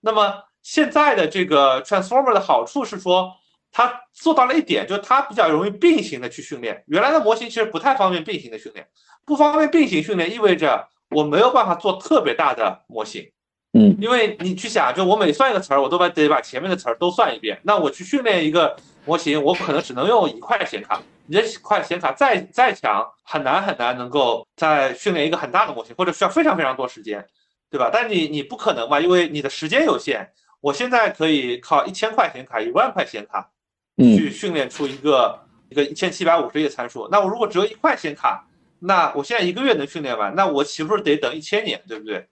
[0.00, 3.32] 那么现在的这个 transformer 的好处是说，
[3.70, 6.82] 它做到了一点，就是它比较容易并行的去训练。
[6.86, 8.86] 原来的模型其实不太方便并行的训练，
[9.24, 13.28] 不方便并行训练意味着我没有办法做特别大的模型，
[13.72, 17.58] 嗯，因为你去想，就我每算一个词儿，我都把得把前面的词儿都算一遍。
[17.64, 21.00] 那我去训练一个模型，我可能只能用一块显卡。
[21.26, 27.24] 你这块显卡再再强，很难很难能够再训练一个很大的模型，或者需要非常非常多时间，
[27.70, 27.90] 对吧？
[27.92, 30.30] 但你你不可能吧，因为你的时间有限。
[30.62, 33.50] 我现在可以靠一千块显卡、一万块显卡，
[33.98, 37.06] 去训练出一个一个一千七百五十亿的参数。
[37.10, 38.46] 那我如果只有一块显卡，
[38.78, 42.26] 那我现在一个月能训练完，那我岂不是得等一千年，对不对？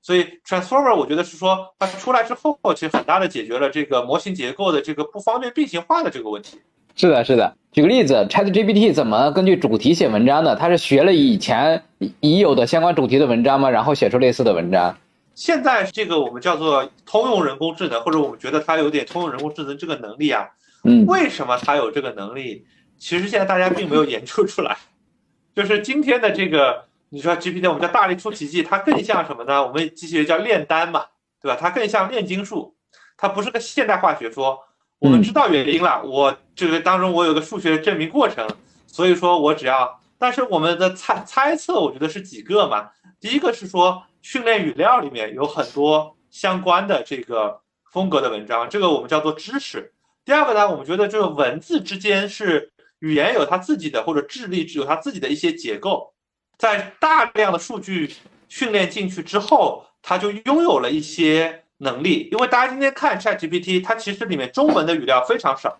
[0.00, 6.58] 所以 transformer 我觉得是说它出来之后，其实很大的解决了这个模型结构的这个不方便并行化的这个问题。
[6.96, 7.56] 是的，是的。
[7.72, 10.54] 举个例子，ChatGPT 怎么根据主题写文章的？
[10.56, 11.82] 它是学了以前
[12.20, 13.68] 已有的相关主题的文章吗？
[13.68, 14.96] 然后写出类似的文章？
[15.34, 20.48] 现在这个我们叫做通用人工智能，或者我们觉得它有点通用人工智能这个能力啊。
[20.84, 21.04] 嗯。
[21.06, 22.66] 为什么它有这个能力？
[22.98, 24.76] 其实现在大家并没有研究出来。
[25.54, 26.84] 就是今天的这个。
[27.10, 29.64] 你说 GPT 我们叫大力出奇迹，它更像什么呢？
[29.64, 31.04] 我们机器人叫炼丹嘛，
[31.40, 31.56] 对吧？
[31.60, 32.74] 它更像炼金术，
[33.16, 34.58] 它不是个现代化学说。
[34.98, 38.48] 我们知道原因了，我这个当中我有个数学证明过程，
[38.88, 42.90] 所以说我只要，但是我们的猜猜测，我觉得是几个嘛。
[43.20, 47.60] 第一个是说训练语料里面有很多相关的这个
[47.92, 49.92] 风格的文章，这个我们叫做知识。
[50.24, 56.14] 第二个呢，我们觉得这个文字之间是语言有它自己的或者智力有它自己的一些结构。
[56.56, 58.14] 在大量的数据
[58.48, 62.30] 训练进去之后，它就拥有了一些能力。
[62.32, 65.78] 因为大家今天看 ChatGPT，它其实里面中文的语料非常少，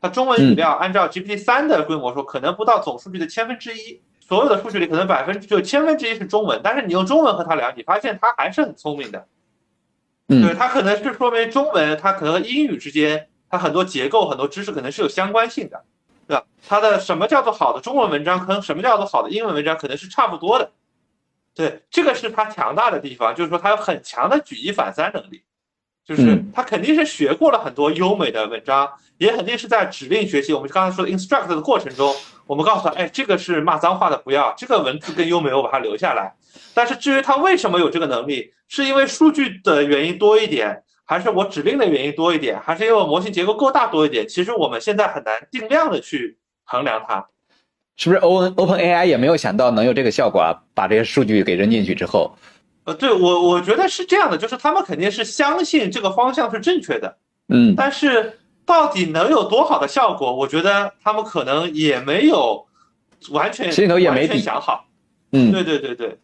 [0.00, 4.02] 它中文语料按照 GPT 三的规模说，可能不到总数据的千分之一。
[4.26, 9.26] 所有的数据里可能百分之就千分之一是中文，但是你用中文和它聊，你发现它还是很聪明的。
[10.26, 15.84] 对，它可能是说明中文它可能和英语之间，它很多结构、很多知识可能是有相关性的。
[16.26, 16.46] 对吧？
[16.66, 20.70] 它的什么叫做好的中文文章，跟什么叫做好的英文文章，可能是差不多的。
[21.54, 25.42] 对，这个是它强大的地方，就是说它有很强的举一反三能力，
[26.06, 30.52] 就是他肯定是学过了很多优美的文章，也肯定是在指令学习。
[30.52, 32.14] 我们刚才说的 instruct 的过程中，
[32.46, 36.34] 我们告诉他，哎，这个是骂脏话的，不要这个文字更优美，我把它留下来。
[36.74, 40.82] 但是至于他为什么有这个能力，是因为数据的原因多一点。
[41.06, 44.26] 还是我指令的原因多一点，还是因为我模型结构够大多一点？
[44.26, 47.26] 其实我们现在很难定量的去衡量它，
[47.94, 50.62] 是不是？O N Open A I 也没有想到能有这个效果啊！
[50.72, 52.34] 把这些数据给扔进去之后，
[52.84, 57.16] 呃，对我我觉得是这样的，就是他们肯定是相信这个方向是正确的，
[57.48, 62.66] 嗯，但是到底能有多好的效果，我觉得他们可能也没有
[63.30, 64.86] 完全心里头也没底想好，
[65.32, 66.18] 嗯，对对对对。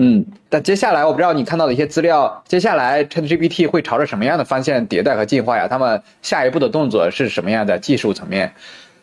[0.00, 5.66] 嗯，但接下来我不知道你看到的一些资料，接下来 ChatGPT 会朝着什么样的方向迭代和进化呀？
[5.66, 8.54] 他们下一步的动作是什么样的技术层面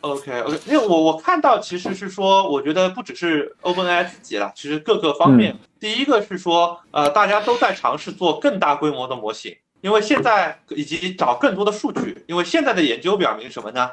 [0.06, 13.90] ？OK OK，因为我我看到其实是说，我觉得不只是 OpenAI 自己了，其实各个方面，第一个是说，呃，大家都在尝试做更大规模的模型，因为现在以及找更多的数据，因为现在的研究表明什么呢？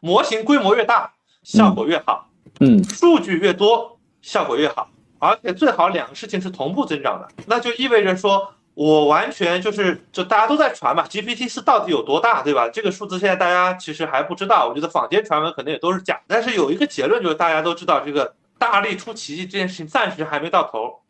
[0.00, 1.12] 模型规模越大，
[1.42, 4.88] 效果越好，嗯，数据越多，效果越好。
[5.18, 12.68] 而且最好两个事情是同步增长的，那就意味着说，我完全就是就大家都在传嘛，GPT 四到底有多大，对吧？
[12.70, 16.20] 这个数字现在大家其实还不知道，我觉得坊间传闻可能也都是假。
[16.26, 21.00] 但是有一个结论就是大家都知道，这个大力出奇迹这件事情暂时还没到头，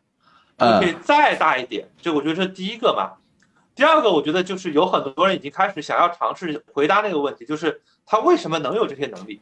[0.57, 1.87] 可以再大一点。
[2.01, 3.13] 这我觉得是第一个嘛。
[3.75, 9.41] 第二个，我觉得就是有很多人已经开始想要尝试回答那个问题，就是他为什么能有这些能力？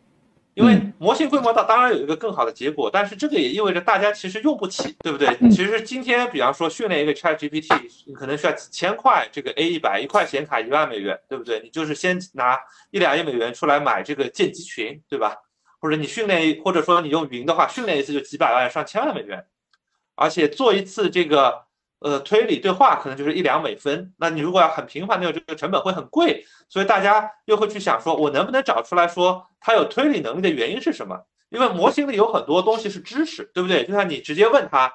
[0.54, 5.36] 因为模型规模大，当然有一个更好的结果，但是这个也意味着大家其实用不起，对不对？
[5.50, 7.68] 其实今天，比方说训练一个 Chat GPT，
[8.06, 11.62] 你可能需要几千块这个 A 一百一块显卡一万美元，对不对？
[11.62, 12.60] 你就是先拿
[12.90, 15.36] 一两亿美元出来买这个建集群，对吧？
[15.80, 19.46] 或者你训练，或者说你用云的话，训练一次就几百万上千万美元，
[20.16, 21.71] 而且做一次这个。
[22.02, 31.22] 呃，推理对话可能就是一两美分，那你如果要很频繁的有这个成本会很贵，所以大家又会去想说，我能不能找出来说它有推理能力的原因是什么？
[31.50, 33.86] 因为模型里有很多东西是知识，对不对？
[33.86, 34.92] 就像你直接问他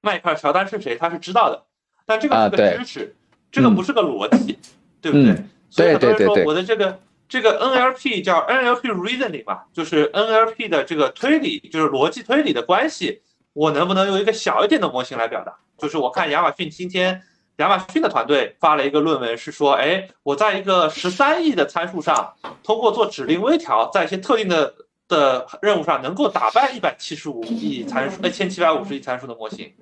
[0.00, 1.64] 迈克尔乔丹是谁，他是知道的，
[2.06, 3.14] 但这个是个知识，
[3.52, 4.58] 这个不是个逻辑，
[5.02, 5.44] 对不对？
[5.68, 13.20] 所以很多人说我的这个这个 NLP 叫 NLP reasoning 嘛，就是 NLP 的这个推理，就是逻辑推理的关系。
[13.58, 15.52] 我能不能用一个小一点的模型来表达？
[15.76, 17.20] 就是我看亚马逊今天，
[17.56, 24.72] 亚马逊的团队发了一个论文，是说，哎，我在一个十三亿的参数上，通过做指令微调，在一些特定的
[25.08, 29.74] 的任务上，能够打败一百七十五亿参数、一千七百五十亿参数的模型。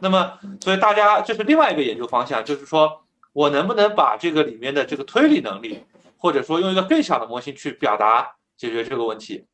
[0.00, 5.82] 那么，所以大家这是另外一个研究方向，就是说我能不能把这个里面的这个推理能力，
[6.16, 9.44] 或者说用一个更小的模型去表达解决这个问题。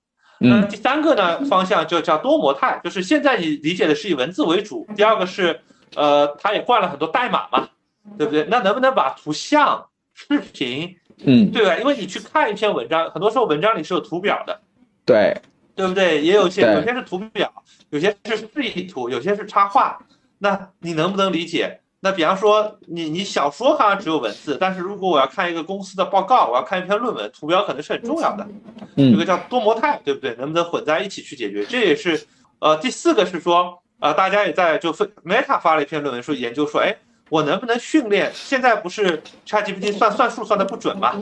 [0.41, 4.87] 嗯，第三个呢方向就叫多模态，就是现在你理解的是以文字为主。
[4.97, 5.61] 第二个是，
[5.95, 7.69] 呃，它也灌了很多代码嘛，
[8.19, 8.45] 对不对？
[8.51, 11.77] 那能不能把图像、视频，嗯，对吧？
[11.77, 14.61] 因为你去看一篇文章，很多时候文章里是有图表的，
[15.07, 15.41] 对，
[15.77, 16.21] 对不对？
[16.21, 17.53] 也有些有些是图表，
[17.91, 19.99] 有些是示意图，有些是插画。
[20.39, 21.81] 那你能不能理解？
[22.05, 28.45] 那比方说你你小说好像只有文字，但是如果我要看一个公司的报告，我要看一篇论文，图标可能是很重要的。
[28.97, 30.35] 这嗯个叫多模态，对不对？
[30.35, 31.65] 能不能混在一起去解决？
[31.65, 32.27] 这也是
[32.59, 36.93] 呃第四个是说呃大家也在就分 Meta 发了一篇论文说研究说，哎，
[37.31, 38.33] 我能不能训练？
[38.35, 41.15] 现在不是 ChatGPT 算算数算的不准吗？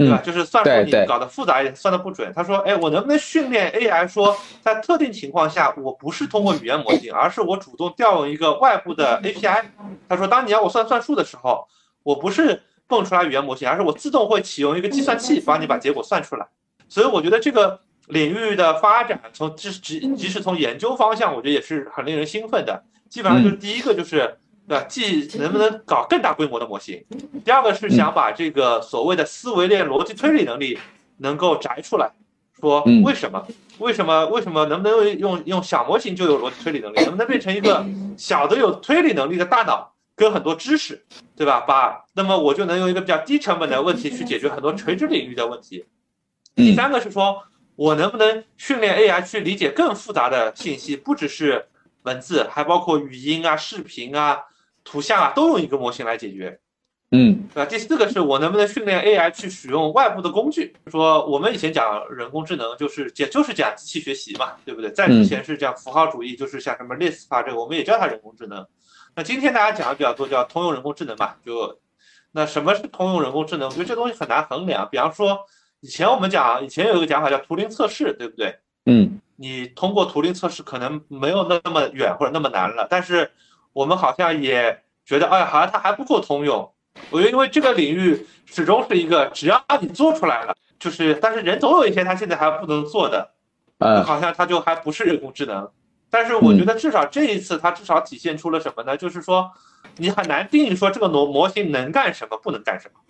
[0.00, 0.22] 对吧？
[0.22, 2.32] 嗯就是算术你搞得复杂一点，算的不准。
[2.34, 9.64] 他说，哎，我能不能训练 AI 说，在特定情况下，我不是通过语言模型，而是我主动调用一个外部的 API。
[10.08, 11.66] 他说，当你要我算算数的时候，
[12.02, 16.46] 我不是蹦出来语言模型，而是我自动会启用一个计算器帮你把结果算出来。
[16.88, 22.82] 所以我觉得这个领域的发展，从即即即使从研究方向，我觉得也是很令人兴奋的。
[23.08, 24.36] 基本上就是第一个就是，
[24.70, 24.84] 对吧？
[24.88, 27.04] 既能不能搞更大规模的模型，
[27.44, 30.78] 第二个是想把这个所谓的思维链逻辑推理能力
[31.16, 32.08] 能够摘出来，
[32.60, 33.44] 说嗯为什么？
[33.78, 34.26] 为什么？
[34.26, 37.00] 为什么能不能用用小模型就有逻辑推理能力？
[37.00, 37.84] 能不能变成一个
[38.16, 41.04] 小的有推理能力的大脑跟很多知识，
[41.34, 41.62] 对吧？
[41.66, 45.84] 把那么我就能用一个比较低成本的问题去解决很多垂直领域的问题。
[46.54, 47.42] 第嗯三个是说，
[47.74, 51.66] 我能不能训练 AI 去理解更复杂的信息，不只是
[52.02, 54.44] 文字，还包括语音啊、视频啊、
[54.84, 56.58] 图像啊，都用一个模型来解决。
[57.12, 57.66] 嗯对吧？
[57.66, 60.76] 第四个是我能不能训练 AI 去使用外部的工具？
[60.86, 64.88] 说我们以前讲人工智能就是讲就是讲机器学习嘛，对不对？
[64.92, 68.64] 在之前是讲符号主义，就是像什么 Lisp 啊，这个我们也叫它人工智能。
[69.16, 71.80] 那今天大家讲的比较多叫通用人工智能嘛，就
[72.30, 73.68] 那什么是通用人工智能？
[73.68, 74.88] 我觉得这东西很难衡量。
[74.88, 75.36] 比方说
[75.80, 78.56] 以前我们讲，以前有一个讲法叫图灵测试，对不对？
[78.86, 83.30] 嗯你通过图灵测试可能没有那么远或者那么难了，但是
[83.72, 86.70] 我们好像也觉得，哎，好像它还不够通用。
[87.10, 93.30] 我觉得因为这个领域始终是一个，只要你做出来了，就是，但是人总有一些他现在还不能做的，
[93.78, 95.70] 呃好像他就还不是人工智能。
[96.10, 98.96] 但是我觉得至少这一次，它至少体现出了什么呢？
[98.96, 99.48] 就是说，
[99.96, 103.00] 你很难定义说这个模模型能干什么，不能干什么。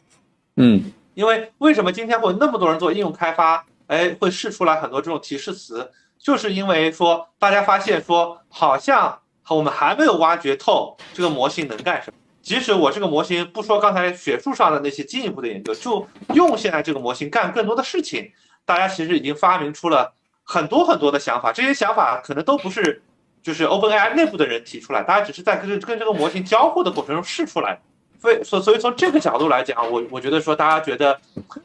[0.56, 3.64] 嗯因为为什么今天会有那么多人做应用开发？
[3.86, 9.18] 哎，会试出来很多这种提示词，就是因为说大家发现说，好像
[9.56, 12.16] 我们还没有挖掘透这个模型能干什么。
[12.42, 18.32] 即使我这个模型不说刚才学术上的那些进一步的研究，就用现在这个模型干更多的事情，
[18.64, 21.52] 大家其实已经发明出了很多很多的想法。
[21.52, 23.02] 这些想法可能都不是
[23.42, 27.78] 就是 OpenAI 内部的人提出来，大家只是在跟跟这个模型交互的过程中试出来。
[28.20, 31.18] 所以，所所以从这个角度来讲，我我觉得说，大家觉得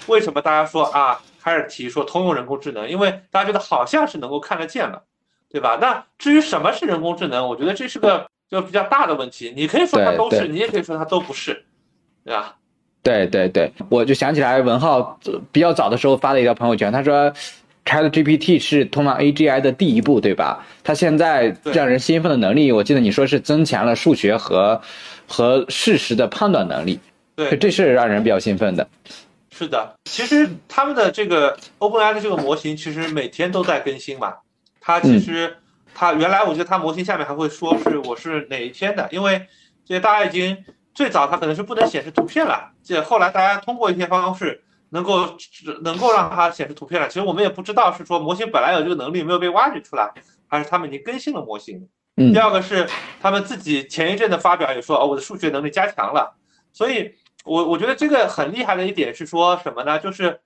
[0.07, 5.03] 为什么大家说啊，开始提说通用人工智能，因为大家觉得好像是能够看得见了，
[5.49, 5.77] 对吧？
[5.81, 9.53] 那至于什么是人工智能，我觉得这是个就比较大的问题。
[9.55, 11.65] 你可以说它都是，你也可以说它都不是，
[12.23, 12.55] 对吧？
[13.03, 17.33] 对对对，我就想起来文浩呃比较早的时候发了一条朋友圈，他说。
[17.87, 20.65] ChatGPT 是通往 AGI 的第一步，对吧？
[20.83, 24.81] 它现在让人兴奋的能力，我记得你说是增强了数学和
[25.27, 26.99] 和事实的判断能力，
[27.35, 28.87] 对，这是让人比较兴奋的。
[29.51, 29.93] 是的。
[30.05, 34.33] 其实他们的这个 OpenAI 的这个模型，其实每天都在更新嘛。
[34.85, 35.57] 它其实
[35.95, 39.47] 它原来我觉得它模型下面还会说是我是哪一天的，因为
[39.83, 45.35] 这大家已经最早它可能是不能显示图片了，这后来大家通过一些方式能够
[45.81, 47.07] 能够让它显示图片了。
[47.07, 50.13] 其实我们也不知道是说模型本来有这个能力没有被挖掘出来，
[50.47, 51.89] 还是他们已经更新了模型。
[52.17, 52.87] 嗯第二个是
[53.19, 56.37] 他们自己前一阵的发表也说，哦，我的数学能力加强了。
[56.71, 59.97] 所以我我觉得这个很厉害的一点是说什么呢？
[59.97, 60.39] 就是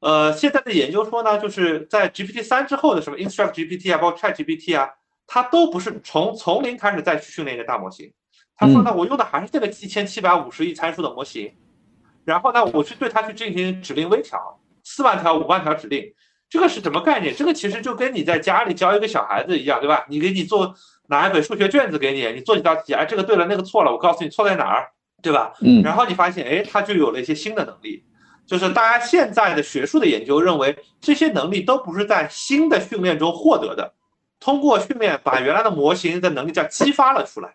[0.00, 4.90] 呃，现在的研究说呢，就是在 GPT 三之后的什么 Instruct GPT 啊，包括 Chat GPT 啊，
[5.26, 8.12] 它都不是从从零开始再去训练一个大模型。
[8.56, 11.52] 他说呢，我用的还是这个一千七百五十亿参数的模型，
[12.24, 16.12] 然后呢，我去对它去进行指令微调，四万条、五万条指令，
[16.48, 17.34] 这个是什么概念？
[17.36, 20.06] 这个其实就跟你在家里教一个小孩子一样，对吧？
[20.08, 20.74] 你给你做
[21.08, 24.88] 拿一本数学卷子给你，你做几道题，哎，这个对了，那个错了，我告诉你错在哪儿，
[25.22, 25.52] 对吧？
[25.60, 28.04] 嗯然后你发现，哎，他就有了一些新的能力，
[28.46, 33.92] 就是大家现在的学术的研究认为，这些能力都不是在新的训练中获得的，
[34.38, 37.52] 通过训练把原来的模型的能力叫激发了出来，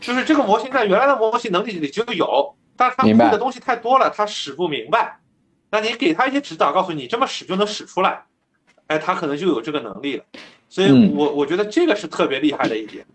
[0.00, 5.20] 就是这个模型在原来的模型能力里就有，但是它会的东西太多了，它使不明白。
[5.70, 8.24] 那你给他一些指导，告诉你这么使就能使出来，
[8.88, 10.24] 哎，他可能就有这个能力了。
[10.68, 13.06] 所以嗯我我觉得这个是特别厉害的一点。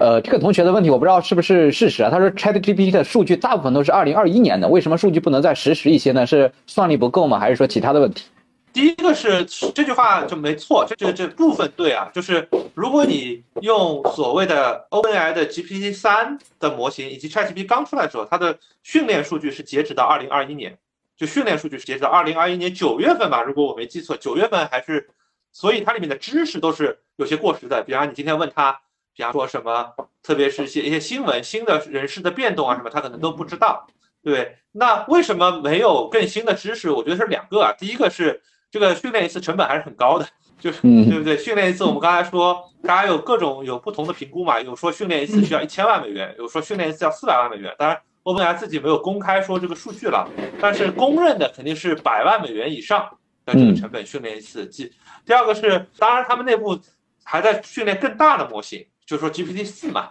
[0.00, 2.08] 呃，这个同学的问题我不知道是不是事实啊。
[2.10, 6.26] 他说 ChatGPT 的数据大部分都是二零二一年的，为什么数据不能再实时一些呢？
[6.26, 7.38] 是算力不够吗？
[7.38, 8.24] 还是说其他的问题？
[8.72, 9.44] 第一个是
[9.74, 20.78] 这句话就没错，这这这部分对啊，就是如果你用所谓的 OpenAI 的 GPT 三的模型，以及 ChatGPT 刚出来的时候，它的训练数据是截止到二零二一年，
[21.14, 25.10] 就训练数据是截止到二零二一年九月份吧，如果我没记错，九月份还是，
[25.52, 27.82] 所以它里面的知识都是有些过时的。
[27.82, 28.80] 比方你今天问他，
[29.14, 29.92] 比方说什么，
[30.22, 33.86] 特别是一些一些新闻、新的人事的变动啊什么，他可能都不知道。
[34.22, 36.90] 对，那为什么没有更新的知识？
[36.90, 38.42] 我觉得是两个啊，第一个是。
[38.72, 40.24] 这个训练一次成本还是很高的，
[40.60, 41.36] 就是对不对？
[41.36, 47.74] 训练一次，我们刚才说，大家有各种有不同的评估嘛，有说训练一次需要一千万美元，有说训练一次要四百万美元。
[47.76, 50.24] 当然，OpenAI 自己没有公开说这个数据了，
[50.60, 53.10] 但是公认的肯定是百万美元以上
[53.44, 54.64] 的这个成本训练一次。
[54.66, 54.92] 第
[55.26, 56.78] 第二个是，当然他们内部
[57.24, 60.10] 还在训练更大的模型，就是说 GPT 四嘛，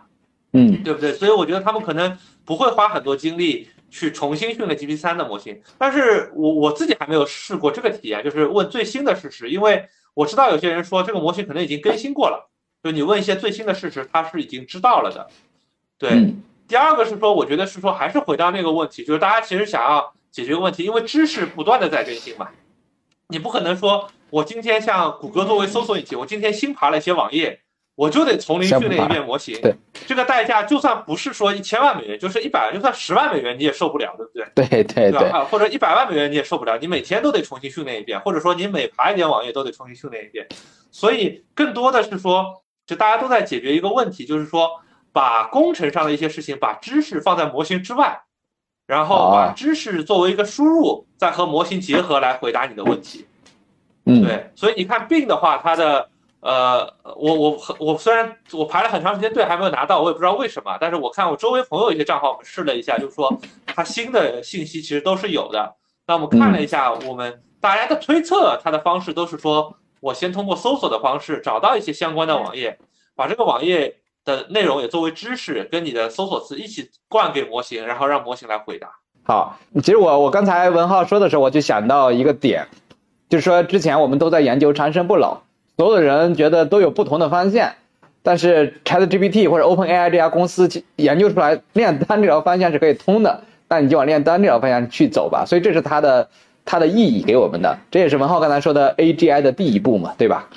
[0.53, 1.13] 嗯，对不对？
[1.13, 3.69] 所以我觉得他们可能不会花很多精力。
[3.91, 9.83] 去重新训练 GPT 三的模型，但是我我自己还没有试过这个体验，就是问最新的事实，因为
[10.13, 12.51] 我知道有些人说这个模型可能已经更新过了，
[12.83, 15.27] 就你问一些最新的事实，它是已经知道了的。
[15.97, 16.35] 对，
[16.67, 22.47] 第二个是说，我觉得是说还是回到那个问题，就是大家其实想要解决问题，因为知识不断的在更新嘛，
[23.29, 27.59] 你不可能说我今天像谷歌作为搜索引擎，我今天新爬了一些网页。
[27.99, 29.75] 我就得从零训练一遍模型，对，
[30.07, 34.45] 这个代价就算不是说一千万美元，就是一百，就算十万美元你也受不了，对不对？
[34.55, 40.47] 对对对，啊，或者一百万美元你也受不了，你每天都得重新训练一遍，或者说你每爬一点网页都得重新训练一遍。
[40.91, 44.69] 所以更多的是说，就大家都在解决一个问题，就是说
[45.11, 48.21] 把工程上的一些事情，把知识放在模型之外，
[48.87, 53.25] 然后把知识作为一个输入，再和模型结合来回答你的问题。
[54.05, 56.09] 嗯，对，所以你看病的话，它的。
[56.41, 56.81] 呃，
[57.17, 60.77] 我我我虽然我排了很长时间队还没有拿到，我也不知道为什么。
[60.79, 65.75] 但是我看我周围朋友一些账号，我们试了一下，就是说它新的信息其实都是有的。
[66.07, 72.77] 那我们看了一下，我们大家的推测，它的方式都是说我先通过搜索的方式找到一些相关的网页，
[73.17, 78.87] 把这个网页的内容也作为知识跟你的搜索词一起灌给模型，然后让模型来回答。
[79.23, 82.65] 好，其实我我刚才文浩说的时候，我就想到一个点，
[83.27, 85.37] 就是说之前我们都在研究长生不老。
[85.79, 87.71] 所有的人觉得都有不同的方向，
[88.21, 95.45] 但是 ChatGPT 或者 OpenAI 这家公司研究出来炼丹这条方向是可以通的，那你就往炼丹这条方向去走吧。
[95.47, 96.27] 所以这是它的
[96.65, 100.49] 它的意义给我们的，这也是文浩刚才说的 AGI 的第一步嘛，对吧？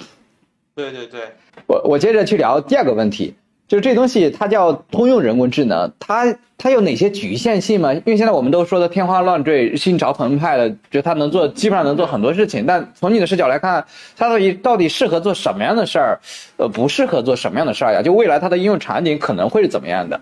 [0.75, 1.21] 对对对，
[1.69, 3.33] 我我接着去聊第二个问题。
[3.73, 7.91] 就这东西，它叫通用人工智能，它它有哪些局限性吗？
[7.95, 12.67] 因为现在我们都说的天花乱坠、心潮澎湃的，觉得它能做，基本上能做很多事情。
[12.67, 13.83] 但从你的视角来看，
[14.15, 16.21] 它到底到底适合做什么样的事儿？
[16.59, 18.03] 呃，不适合做什么样的事儿呀？
[18.03, 20.21] 就未来它的应用场景可能会是怎么样的？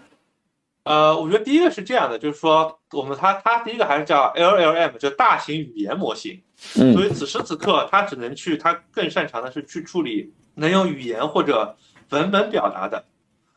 [0.84, 6.40] 呃，我觉得第一个是这样的，就是说我们它它第一个还是叫 LLM，就大型语言模型。
[6.78, 6.94] 嗯。
[6.94, 11.74] 所以此时此刻，它只能去，它更擅长的是去处理能用语言或者
[12.11, 13.03] 文本表达的。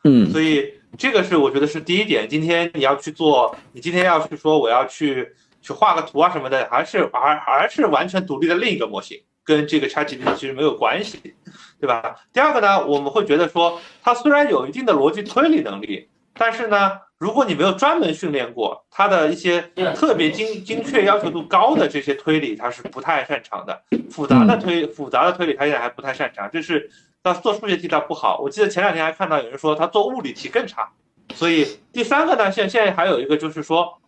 [0.04, 2.28] 嗯，所以这个是我觉得是第一点。
[2.28, 5.26] 今天你要去做，你今天要去说我要去
[5.62, 11.18] 去画个图啊什么的，还是而而是完全独立的另一个模型，跟这个 ChatGPT 其实没有关系，
[11.80, 12.16] 对吧？
[12.34, 19.62] 第二个呢，我们会觉得说，它虽然有一定的逻辑推理能力，但是呢，如果你没有专门训练过它的一些
[19.96, 23.82] 特别精精确要求度高的这些推理，它是不太擅长的。
[24.10, 26.90] 复杂的推复杂的推理，它现在还不太擅长，这是。
[27.24, 30.92] 他做数学题他不好，我记得前两天还看到有人说他做物理题更差，
[31.34, 33.98] 所以第三个呢，现现在还有一个就是说，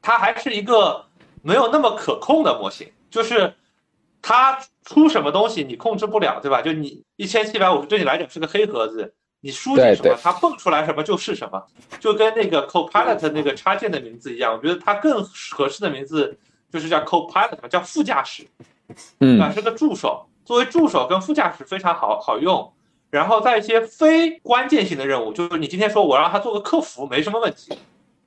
[0.00, 1.04] 它还是一个
[1.42, 3.52] 没有那么可控的模型，就是
[4.22, 6.62] 它出什么东西你控制不了，对吧？
[6.62, 11.60] 就你一千七百五十对你来讲是个黑盒子，你输进什么它蹦出来什么就是什么，
[11.98, 16.38] 就跟那个 Copilot 那个插件的名字一样，我觉得它更合适的名字
[16.70, 18.46] 就是叫 Copilot，叫副驾驶，
[19.18, 20.24] 嗯，是个助手。
[20.44, 22.72] 作为助手跟副驾驶非常好好用，
[23.10, 27.78] 然后在一些非关键性的任务，就是你今天说我让他做个客服没什么问题，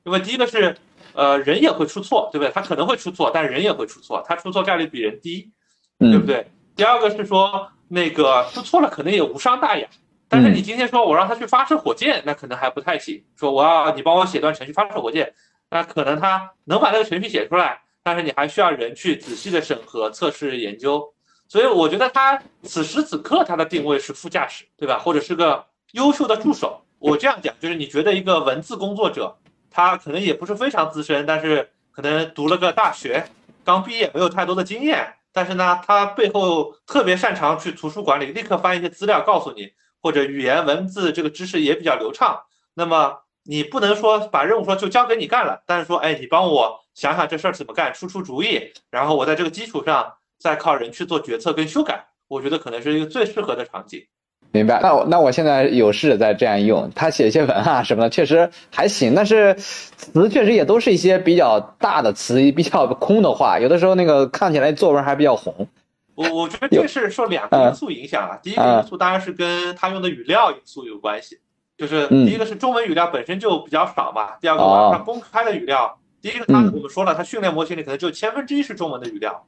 [0.04, 0.76] 因为第一个是，
[1.14, 2.52] 呃，人也会出错，对不对？
[2.52, 5.52] 他可能会出错，但人也会出错，他出错概率比人低，
[6.00, 6.48] 对不对？
[6.76, 9.88] 第二个是说那个出错了可能也无伤大雅，
[10.28, 13.24] 但是你今天说我让他去发射火箭，那可能还不太行。
[13.36, 15.34] 说我要你帮我写段程序发射火箭，
[15.70, 21.14] 那可能他能把那个程序写出来，但是你还需要人去仔细的审核、测试、研究。
[21.50, 25.00] 所以我觉得他此时此刻他的定位是副驾驶，对吧？
[25.00, 26.82] 或者是个优秀的助手。
[27.00, 29.38] 我这样讲，就是你觉得一个文字工作者，
[29.70, 33.30] 他可能也不是非常资深，但是可能读了个大学，
[33.64, 35.14] 刚毕业，没有太多的经验。
[35.32, 39.70] 但是呢，他背后特别擅长去图书馆里立刻翻一些资料告诉你，
[40.02, 42.42] 或者语言文字这个知识也比较流畅。
[42.74, 50.14] 那么你不能说把任务说就交给你干了，但是说，哎，你帮我想想这事儿怎么干，出出主意，然后我在这个基础上。
[50.40, 54.04] 再靠人去做决策跟修改，我觉得可能是一个最适合的场景。
[54.52, 54.80] 明白。
[54.82, 65.68] 那我那我现在有试在这样用，他写一些文啊什么的，确实还行，但是词确实也都是一些比较大的词，比较空的话，有的时候那个看起来作文还比较红。
[66.16, 68.40] 我我觉得这是受两个因素影响啊。
[68.42, 71.38] 第一个因素当然是跟他用的语料因素有关系，
[71.78, 74.32] 就是第一个是中文语料本身就比较少嘛。
[74.42, 79.46] 第二个网上公开的语料，第一个他我们说了，他训练模型里可能就千分之一是中文的语料，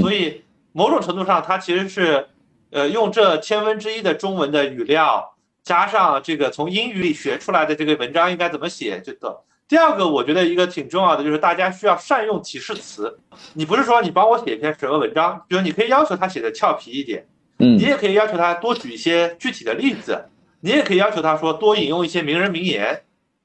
[0.00, 2.26] 所以某种程度上它其实是。
[2.74, 8.98] 呃，用这千分之一的中文的语料，加上这个从英语里学出来的这个文章应该怎么写？
[9.04, 13.18] 这个第二个，我觉得一个挺重要的就是大家需要善用提示词。
[13.52, 17.26] 你不是说你帮我写一篇什么文章，比如你可以要求他写的俏皮一点，
[17.58, 20.24] 嗯，你也可以要求他多举一些具体的例子，
[20.60, 23.02] 你也可以要求他说多引用一些名人名言，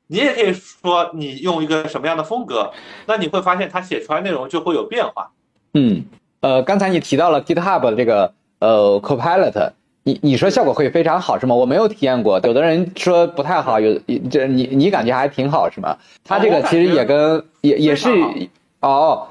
[0.08, 2.72] 你也可以说你用一个什么样的风格，
[3.08, 5.32] 那你会发现他写出来内容就会有变化。
[5.74, 6.06] 嗯，
[6.42, 8.34] 呃，刚才你提到了 GitHub 的这个。
[8.60, 9.70] 呃，Copilot，
[10.02, 11.54] 你你说效果会非常好是吗？
[11.54, 13.94] 我没有体验过，有的人说不太好，有
[14.32, 15.96] 这你你感觉还挺好是吗？
[16.24, 18.10] 它这个其实也跟也也是
[18.80, 19.28] 哦，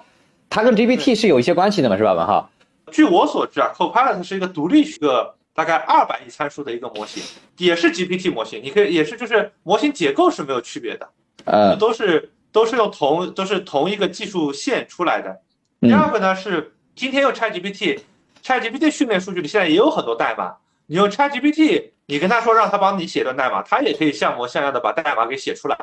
[0.48, 2.12] 它跟 GPT 是有一些关系的嘛是吧？
[2.12, 2.48] 文浩？
[2.92, 7.20] 据我所知啊，Copilot 是一个独立一个大概二百亿参数的一个模型，
[7.58, 11.08] 也是 GPT 模型，你可以也是就是模型结构是没有区别的，
[11.46, 15.36] 呃，都是都是用同都是同一个技术线出来的。
[15.80, 18.00] 第二个呢是今天用 ChatGPT。
[18.42, 20.54] ChatGPT 训练数据里现在也有很多代码，
[20.86, 25.76] 你用 ChatGPT，你跟他说让他帮你写段代码，他也可以像模像样的把代码给写出来。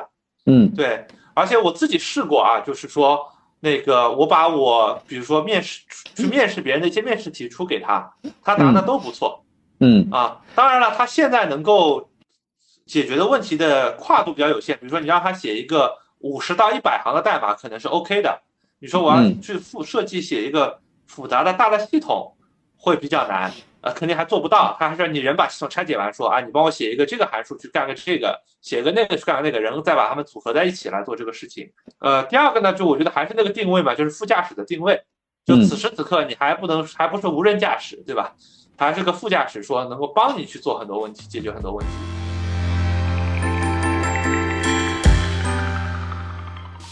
[0.46, 1.06] 嗯，对。
[1.34, 3.20] 而且我自己试过啊，就是说
[3.60, 5.82] 那个我把我比如说面试
[6.16, 8.12] 去面试别人的一些面试题出给他，
[8.42, 9.44] 他答的都不错。
[9.80, 12.08] 嗯啊，当然了，他现在能够
[12.86, 18.40] 解决的问题的跨度比较有限，比如说你让他写一个五十到一百行的代码可能是 OK 的，
[18.78, 20.78] 你说我要去复设计写一个
[21.14, 22.32] 复杂的大的系统。
[22.76, 23.50] 会比较难，
[23.80, 24.76] 呃，肯定还做不到。
[24.78, 31.66] 他还是你人把系统拆解完，说啊，你帮我写一个这个函数去干个这个，写个那个去干个那个，然后再把它们组合在一起来做这个事情。
[32.00, 35.00] 呃，第二个呢，就我觉得还是那个定位嘛，就是副驾驶的定位。
[35.46, 38.34] 就此时此刻你还不能，还不是无人驾驶，对吧？
[38.76, 41.92] 还是个副驾驶，说能够帮你去做很多问题，解决很多问题。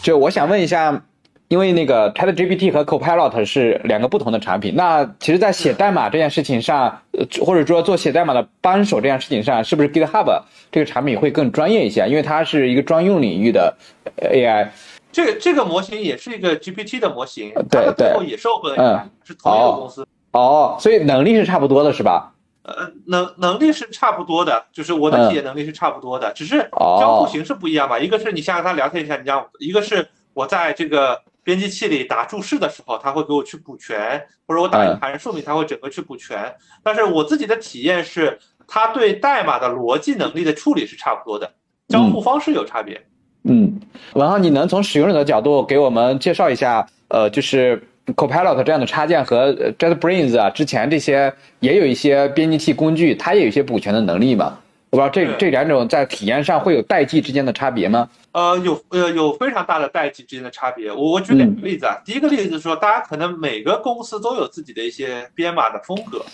[0.03, 1.05] 就我想问一下。
[1.53, 6.99] 因为那个 ChatGPT 和 Copilot 是两个不同的产品，那其实，在写代码这件事情上，
[7.45, 10.41] 或者说做写代码的帮手这件事情上，是不是 GitHub
[10.71, 12.09] 这个产品会更专业一些？
[12.09, 13.77] 因为它是一个专用领域的
[14.17, 14.67] AI。
[15.13, 20.07] 这个这个模型也是一个 GPT 的模型，对对，也是 OpenAI，是同一个公司。
[20.31, 22.33] 哦，所以能力是差不多的，是吧？
[22.63, 26.67] 呃，能能力是差不多的，就是我的体验能力是差不多的，只是
[26.99, 27.99] 交互形式不一样吧。
[27.99, 31.21] 一个是你先和他聊天一下，你讲；一个是我在这个。
[31.45, 36.55] 编辑器里打注释的时候，它会给我去补全，或者我打一个函数名，它会整个去补全。
[36.83, 41.53] 但是我自己的体验是，它对代码的逻辑能力的处理是差不多的，
[41.89, 43.01] 交互方式有差别。
[43.45, 43.81] 嗯，
[44.15, 54.57] 然后，你能从使用者的角度给我们介绍一下，呃，就是 Copilot 这样的插件和 JetBrains 啊，之前这些也有一些编辑器工具，它也有一些补全的能力嘛？
[54.91, 58.09] 我不知道这这两种在体验上会有代际之间的差别吗？
[58.33, 60.91] 呃，有呃有非常大的代际之间的差别。
[60.91, 62.01] 我我举两个例子啊。
[62.05, 66.25] 第一个例子是说，大家可能每个公司都有自己的一些编码的风格，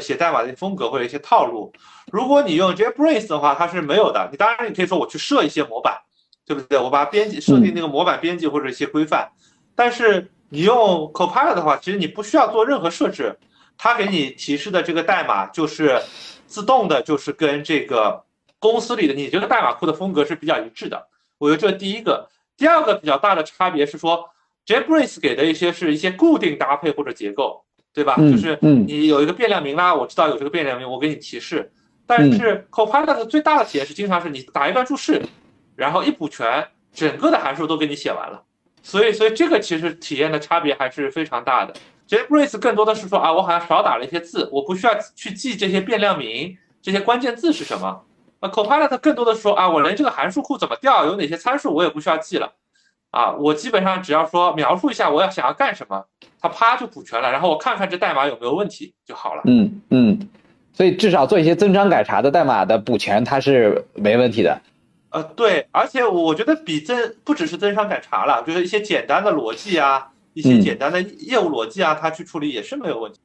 [0.00, 1.72] 写代码的风格或者一些套路。
[2.12, 4.28] 如果你用 JetBrains 的话，它是没有的。
[4.30, 5.98] 你当然你可以说我去设一些模板，
[6.46, 6.78] 对不对？
[6.78, 9.30] 我把编辑设定那个模板编辑或者一些规范。
[9.74, 13.38] 但是你用 Copilot 的话，其实你不需要做任何设置，
[13.76, 16.00] 它给你提示的这个代码就是。
[16.48, 18.24] 自动的，就是跟这个
[18.58, 21.06] 公司里的你这个代码库的风格是比较一致的。
[21.38, 24.28] 我觉得这第一个，第二个比较大的差别是说
[24.66, 27.64] ，JetBrains 给的一些是一些固定搭配或者结构，
[27.94, 28.16] 对吧？
[28.16, 31.72] 就是你有一个变量名啦，我知道有这个变量名，我给你提示。
[32.06, 35.22] 但是 Copilot 最大的体验是，经常是你打一段注释，
[35.76, 38.42] 然后一补全，整个的函数都给你写完了。
[38.82, 41.74] 所以，所以这个其实体验的差别还是非常大的。
[42.08, 48.02] JetBrains 更多的是说啊，我好像少打了一些字，我不需要去记这些变量名，这些关键字是什么。
[48.40, 52.52] 那 Copilot 更多的说啊，我连这个函数库怎么调，有哪些参数我也不需要记了，
[53.10, 56.04] 啊，我基本上只要说描述一下我要想要干什么，
[56.40, 59.42] 它啪就补全了，然后我看看这代码有没有问题就好了。
[59.46, 60.28] 嗯嗯，
[60.72, 64.60] 所以至少做一些增删改查的代码的补全，它是没问题的。
[65.10, 70.08] 呃，对，而且我觉得比增不只是增删改查了，就是一些简单的逻辑啊。
[70.34, 73.18] 一些简单的业务逻辑啊，它去处理也是没有问题。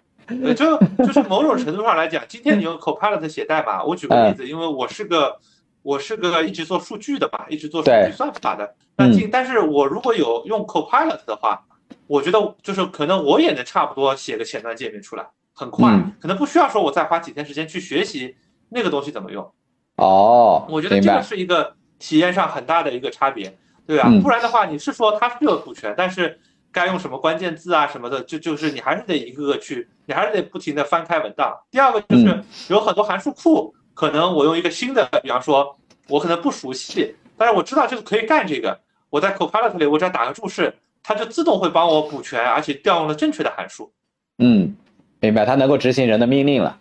[0.56, 5.38] 就就是某种程度上来讲，今天你用 Copilot 写代码，我举个例子，因为我是个
[5.82, 8.76] 我是个一直做数据的嘛，一直做数据算法的。
[8.96, 11.64] 那进但是我如果有用 Copilot 的话，
[12.08, 18.36] 我觉得就是可能我也能差不多写个前端界面出来，很快，嗯可能不需要说我再花几天时间去学习
[18.70, 19.52] 那个东西怎么用。
[19.98, 21.22] 哦，我觉得这个。
[21.22, 23.56] 是一个体验上很大的一个差别，
[23.88, 24.06] 对吧？
[24.08, 26.40] 嗯不然的话，你是说它是有股权，但是
[26.74, 31.56] 该用什么关键字啊什么的，就就是你还是得一个个去，你还是得不停的翻开文档。
[31.72, 35.78] 第二个就是嗯有很多函数库，可能我用一个新的，比方说
[36.10, 38.78] 我可能不熟悉，但是我知道这个可以干这个，
[39.10, 43.92] 我在 Copilot 里我只要打个注释，它就自动会帮我补全，而且调用了正确的函数。
[44.40, 44.76] 嗯，
[45.20, 46.78] 明白，它能够执行人的命令了。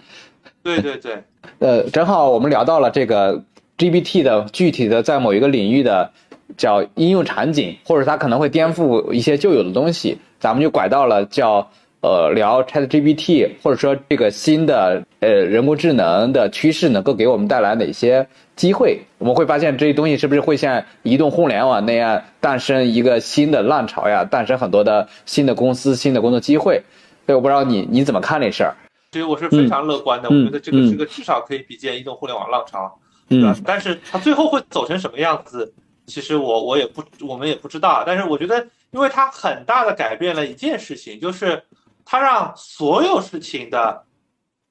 [0.63, 1.23] 对对对，
[1.59, 3.45] 呃，正好我们聊到了这个
[3.77, 6.13] GPT 的具体的在某一个领域的
[6.57, 18.27] 叫应用场景，或者它可能会颠覆一些旧有的东西，咱们就拐到了叫呃聊 ChatGPT，或者说这个新的呃人工智能的趋势能够给我们带来哪些
[18.57, 19.01] 机会？
[19.19, 26.83] 我们会发现这些东西是不是会像移动互联网那样诞生一个新的浪潮呀，诞生很多的新的公司、新的工作机会？
[27.27, 28.75] 所以我不知道你你怎么看这事儿？
[29.13, 32.93] 所以我是非常乐观的，嗯我觉得这个嗯这个至少可以比肩移动互联网浪潮。
[33.29, 33.63] 对吧嗯？
[33.65, 35.73] 但是它最后会走成什么样子，
[36.13, 38.03] 其实我我也不我们也不知道。
[38.05, 41.65] 但是我觉得，因为它很大的改变了一件事情，就是
[42.05, 44.05] 它让所有事情的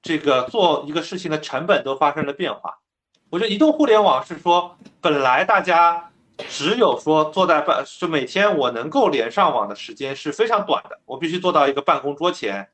[0.04, 2.78] 这个做一个事情的成本都发生了变化。
[3.32, 6.12] 我觉得移动互联网是说，本来大家
[6.50, 12.68] 只有说坐在办，就每天我能够连上网的时间是非常短的，我必须坐到一个办公桌前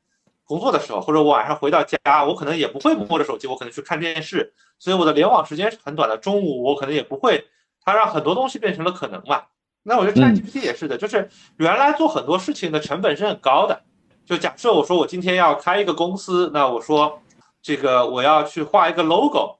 [0.44, 6.16] 工作的时候，或者我晚上回到家，我可能也不会摸着手机，我可能去看电视，所以我的联网时间是很短的。
[6.16, 7.46] 中午我可能也不会，
[7.88, 9.42] 它让很多东西变成了可能嘛。
[9.82, 13.80] 那我觉得嗯 ChatGPT 也是的，就是原来做很多事情的成本是很高的。
[14.26, 17.22] 就假设我说我今天要开一个公司，那我说
[17.62, 19.56] 这个我要去画一个 logo，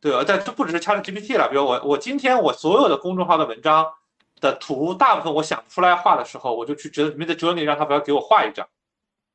[0.00, 0.22] 对吧？
[0.26, 3.86] 但这不只是 ChatGPT 了，比如我我今天我所有的公众号的文章
[4.40, 8.68] 的图，大部分我想不出来画的时候，我就去 Mid Journey 让他不要给我画一张。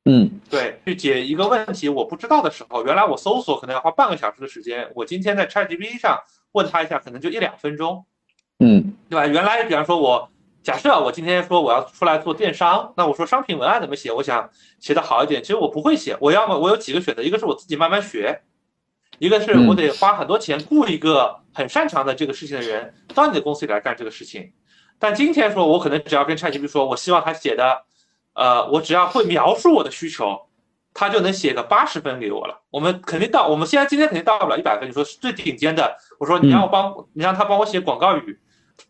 [0.08, 6.20] 嗯对，去解一个问题我不知道的时候，原来我搜索可能要花半个小时的时间，我今天在 ChatGPT 上
[6.52, 8.06] 问他一下，可能就一两分钟，
[8.58, 9.26] 嗯对吧？
[9.26, 10.28] 原来比方说我
[10.62, 14.50] 假设我今天说我要出来做电商，那我说商品文案怎么写，我想
[14.80, 18.40] 写的好一点，其实我不会写，我要么我有几个选择，一个是我自己慢慢学，
[19.18, 24.52] 一个是我得花很多钱雇一个很擅长的这个事情的人到你的公司里来干这个事情。
[24.98, 27.84] 但今天说我可能只要跟 ChatGPT 说，我希望他写的，
[28.32, 30.48] 呃，我只要会描述我的需求，
[30.94, 32.62] 他就能写个八十分给我了。
[32.70, 34.88] 我们肯定到，我们现在今天肯定到不了一百分。
[34.88, 38.40] 你说是最顶尖的，我说你让我帮，你让他帮我写广告语，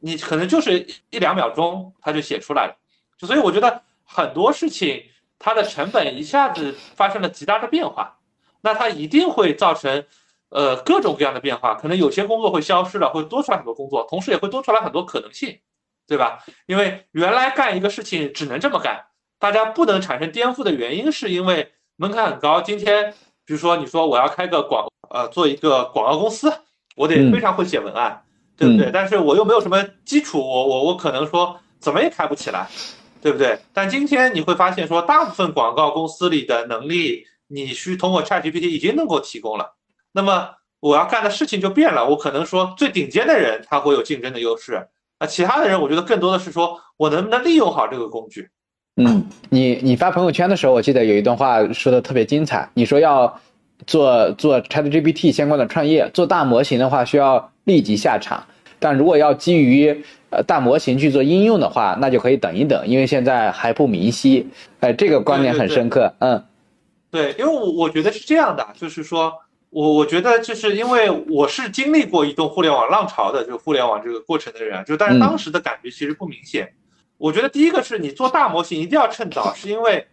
[0.01, 2.77] 你可能就是一两秒钟他就写出来了。
[3.19, 5.03] 就所以我觉得很多事情
[5.39, 8.19] 它的成本一下子发生了极大的变化，
[8.61, 10.05] 那它一定会造成
[10.51, 11.75] 呃各种各样的变化。
[11.75, 15.59] 可能有些工作会消失了，会多出来很多工作，同时也会多出来很多可能性，
[16.07, 16.45] 对吧？
[16.67, 19.05] 因为原来干一个事情只能这么干，
[19.39, 22.61] 大家不能产生颠覆的原因是因为门槛很高。
[22.61, 23.13] 今天
[23.45, 26.53] 比如说你说我要开个广呃做一个广告公司，
[26.97, 28.25] 我得嗯非常会写文案，
[28.57, 28.91] 对不对？
[28.93, 32.69] 但是我又没有什么基础，我我我可能说怎么也开不起来。
[33.23, 33.59] 对不对？
[33.73, 39.75] 但今天你会发现，说大部分广告公司里的能力，你需通过 ChatGPT 已经能够提供了。
[40.13, 44.87] 那么我要干的事情就变了，我可能说最顶尖的人他会有竞争的优势，
[45.19, 48.49] 那其他的人我觉得更多的是说我能不能利用好这个工具。
[48.95, 52.71] 嗯，你你发朋友圈的时候，我记得有一段话说的特别精彩。
[52.75, 53.41] 你说要
[53.87, 58.45] 做做 ChatGPT 相关的创业，做大模型的话需要立即下场，
[58.79, 64.47] 但如果要基于呃大模型去做应用的话，那就可以等一等，因为现在还不明晰。
[64.81, 66.15] 哎、这个观点很深刻。
[66.21, 66.43] 嗯
[67.11, 69.33] 对，因为我我觉得是这样的，就是说
[69.71, 76.69] 我我觉得就是因为我是经历过移动互联网浪潮的，就互联网这个过程的人，就但是当时的感觉其实不明显。
[77.17, 80.07] 我觉得第一个是你做大模型一定要趁早， 是因为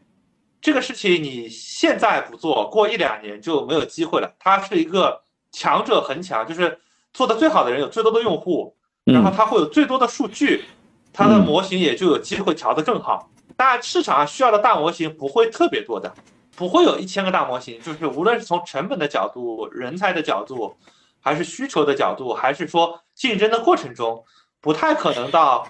[0.63, 4.33] 这个事情你现在不做，过一两年就没有机会了。
[4.39, 6.79] 它是一个强者恒强，就是
[7.13, 10.63] 做的最好的人有最多的用户，然后嗯它会有最多的数据，
[11.11, 13.29] 它的模型也就有机会调得更好。
[13.57, 16.13] 当然，市场上需要的大模型不会特别多的，
[16.55, 20.73] 不会有一千个大模型，就是无论是从成本的角度、人才的角度，
[21.19, 24.23] 还是需求的角度，还是说竞争的过程中，
[24.61, 25.67] 不太可能到，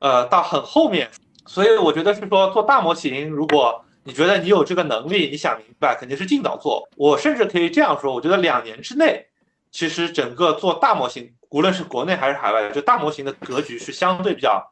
[0.00, 1.10] 呃，到很后面。
[1.46, 6.86] 所以我觉得是说做大模型，如果你觉得你有这个能力，你想明白，肯定是尽早做。
[6.96, 9.26] 我甚至可以这样说，我觉得两年之内，
[9.70, 14.62] 其实整个做大模型，无论是国内还是海外，就大模型的格局是相对比较，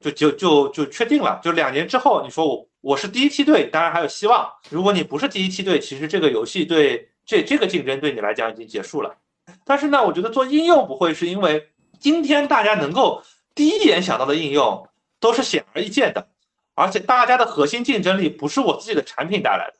[0.00, 1.40] 就就就就确定了。
[1.42, 4.48] 就两年之后，你说我我是第一梯队，当然还有希望。
[4.68, 9.14] 如果你不是第一梯队，其实这个游戏对这这个竞争对你来讲已经结束了。
[9.64, 11.68] 但是呢，我觉得做应用不会是因为
[11.98, 13.22] 今天大家能够
[13.54, 16.28] 第一眼想到的应用都是显而易见的，
[16.80, 19.74] 而且大家的核心竞争力不是我自己的产品带来的，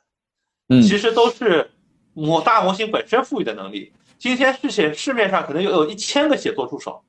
[0.69, 1.71] 嗯其实都是
[2.13, 3.91] 模大模型本身赋予的能力。
[4.19, 7.01] 今天市写市面上可能有有一千个写作助手，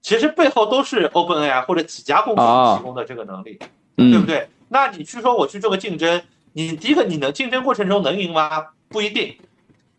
[0.00, 3.58] 其实背后都是 OpenAI 或者几家公啊司提供的这个能力，
[3.96, 4.48] 对不嗯对？
[4.68, 6.22] 那你去说我去做个竞争，
[6.52, 8.66] 你第一个你能竞争过程中能赢吗？
[8.88, 9.36] 不一定。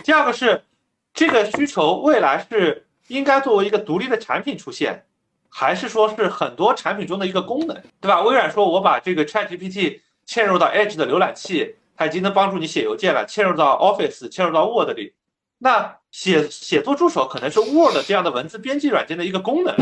[0.06, 0.64] 第二个是
[1.14, 5.04] 这个需求未来是应该作为一个独立的产品出现，
[5.60, 8.22] 还是说是很多产品中的一个功能，对吧？
[8.22, 15.14] 微软说我把这个 ChatGPT 嵌入到 Edge 的浏览器，它已经能帮助你写邮件了，嵌入到 Office，嵌入到 Word 里。
[15.58, 19.76] 那写写作助手可能是 Word 这样的文字编辑软件的一个功能，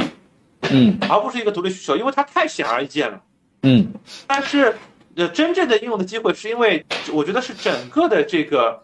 [0.62, 3.22] 嗯而不是一个独立需求，因为它太显而易见了。
[3.64, 3.92] 嗯
[4.26, 4.78] 但是，
[5.18, 8.82] 呃，真正的应用的机会是因为我觉得是整个的这个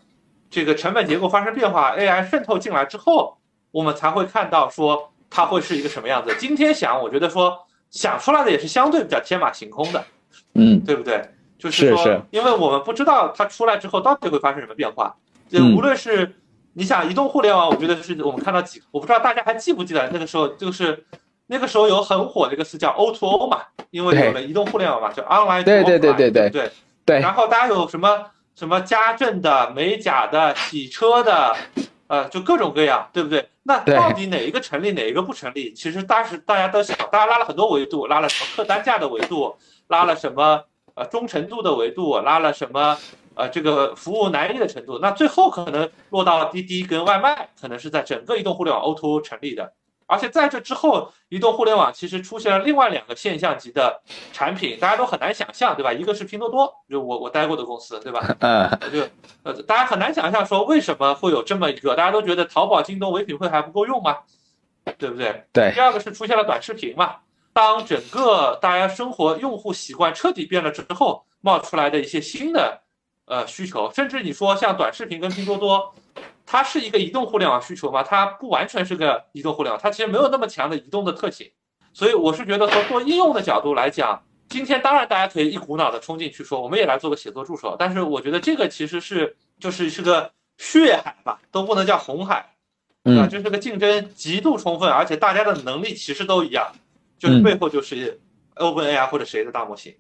[0.50, 3.38] 这个成本结构发生变化，AI 渗透进来之后，
[3.72, 6.36] 我们才会看到说它会是一个什么样子。
[6.38, 7.58] 今天想，我觉得说
[7.90, 10.04] 想出来的也是相对比较天马行空的，
[10.54, 11.28] 嗯对不对？
[11.58, 15.16] 就是说，因为我们不知道它出来之后到底会发生什么变化。
[15.50, 16.36] 就嗯无论是
[16.74, 21.06] 你想移动互联网，我觉得是我们看到几，我不知道大家还记不记得那个时候，就是
[21.48, 26.72] 那个时候有很火的一个词叫 O to O 嘛，因为有了移动互联网嘛，叫 online 对对对对。
[27.04, 28.26] 对然后大家有什么
[28.56, 31.56] 什么家政的、美甲的、洗车的，
[32.12, 33.48] 呃，就各种各样，对不对？
[33.64, 35.72] 那到底哪一个成立，哪一个不成立？
[35.74, 39.56] 其实当时大家都想，大家拉了很多维度，拉了什么客单价的维度，
[39.88, 40.62] 拉了什么
[40.94, 42.98] 呃忠诚度的维度，拉了什么
[43.34, 45.00] 呃这个服务难易的程度。
[45.02, 49.72] 那最后可能落到了滴滴跟外卖，可能是在整个移动互联网 O2O 成立的。
[50.12, 54.02] 而且在这之后，移动互联网其实出现了另外两个现象级的
[54.34, 55.94] 产品，大家都很难想象，对吧？
[55.94, 58.20] 一个是拼多多，就我我待过的公司，对吧？
[58.42, 59.08] 嗯就
[59.44, 64.18] 呃，大家很难想象说为什么会有这么一个，大家都觉得淘宝、京东、唯品会还不够用吗？
[64.98, 65.46] 对不对？
[65.54, 67.16] 对第二个是出现了短视频嘛，
[67.54, 72.82] 当整个大家生活用户习惯彻底变了之后，冒出来的一些新的
[73.28, 75.94] 呃需求，甚至你说像短视频跟拼多多，
[76.52, 78.04] 它是一个移动互联网需求吗？
[78.04, 81.50] 它不完全是个移动互联网，它其实没有那么强的移动的特性。
[81.94, 87.78] 所以我是觉得从，做应用的角度来讲，今天当然大家可以一股脑的冲进去说，我们也来做个写作助手。
[87.80, 92.54] 但是我觉得这个其实是就是是个血海吧，都不能叫红海，
[93.02, 93.28] 对吧？
[93.28, 96.70] 嗯就是个竞争极度充分，而且大家的能力其实都一样，
[97.18, 98.20] 就是背后就是
[98.56, 99.96] OpenAI 或者谁的大模型。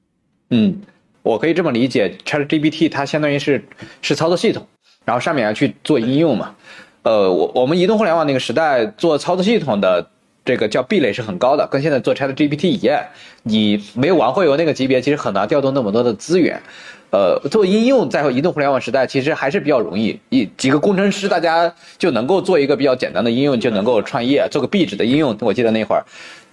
[0.50, 0.82] 嗯，
[1.24, 3.64] 我可以这么理解，ChatGPT 它相当于是
[4.02, 4.68] 是操作系统，
[5.06, 6.56] 然后上面要去做应用嘛。
[7.04, 10.08] 呃，我我们移动互联网那个时代做操作系统的
[10.46, 13.02] 这个叫壁垒是很高的，跟现在做 ChatGPT 一样，
[13.44, 16.62] 你没有玩会游那个级别，其实很难调动那么多的资源。
[17.10, 25.36] 呃，做应用在移动互联网时代，其实还是比较容易，一几个工程师大家就能够做一个比较简单的应用，就能够创业，做个壁纸的应用。
[25.42, 26.06] 我记得那会儿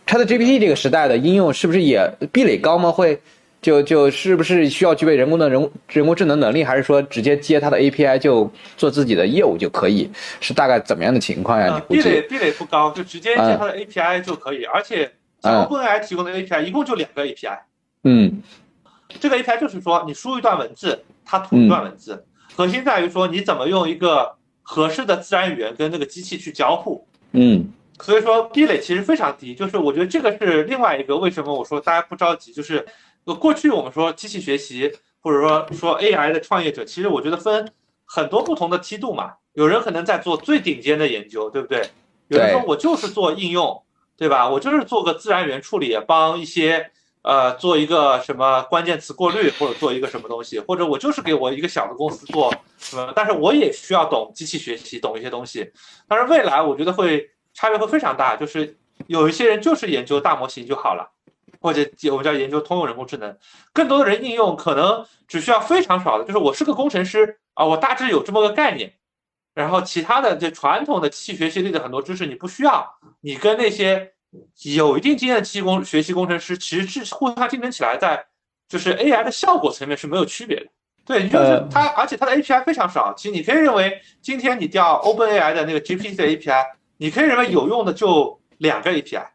[0.06, 2.90] ，ChatGPT 这个时代的应用是不是也壁垒高吗？
[2.90, 3.20] 会
[3.60, 10.08] 就就是不是需要具备人工的人人工智能能力，还是说直接接它的 API 就做自己的业务就可以？
[10.40, 11.66] 是大概怎么样的情况呀？
[11.72, 12.02] 呃你估计？
[12.02, 14.64] 壁垒壁垒不高，就直接接它的 API 就可以。
[14.64, 15.10] 而且
[15.42, 17.58] 像嗯 OpenAI 提供的 API 一共就两个 API，
[18.04, 18.42] 嗯
[19.18, 27.04] 这个 API 就是说你输一段文字，它吐一段文字，核心在于说你怎么用一个合适的自然语言跟那个机器去交互。
[27.32, 32.86] 嗯所以说壁垒其实非常低，就是我觉得这个是另外一个为什么我说大家不着急，就是
[33.28, 37.70] 呃过去我们说机器学习或者说说 AI 的创业者，其实我觉得分
[38.06, 41.90] 很多不同的梯度嘛，有人可能在做最顶尖的研究，对不对？
[42.28, 43.82] 有人说我就是做应用，
[44.16, 44.48] 对吧？
[44.48, 55.70] 我就是做个自然语言处理，帮一些呃做一个什么关键词过滤，或者做一个什么东西，或者我就是给我一个小的公司做什么，但是我也需要懂机器学习，懂一些东西。
[56.06, 58.76] 但是未来我觉得会差别会非常大，就是
[59.06, 61.10] 有一些人就是研究大模型就好了，
[61.68, 63.36] 或者我们叫研究通用人工智能，
[63.74, 68.94] 更多的人应用可能只需要非常少的，就是我是个工程师啊，我大致有这么个概念，
[69.54, 72.90] 然后其他的这传统的机器学习类的很多知识你不需要，
[73.20, 74.12] 你跟那些
[74.74, 78.24] 有一定经验的机器工学习工程师其实是互相竞争起来，在
[78.66, 80.66] 就是 AI 的效果层面是没有区别的。
[81.04, 83.12] 对，你就是呃它，而且它的 API 非常少。
[83.14, 86.64] 其实你可以认为，今天你调 OpenAI 的那个 GPT 的 API，
[86.96, 89.26] 你可以认为有用的就两个 API。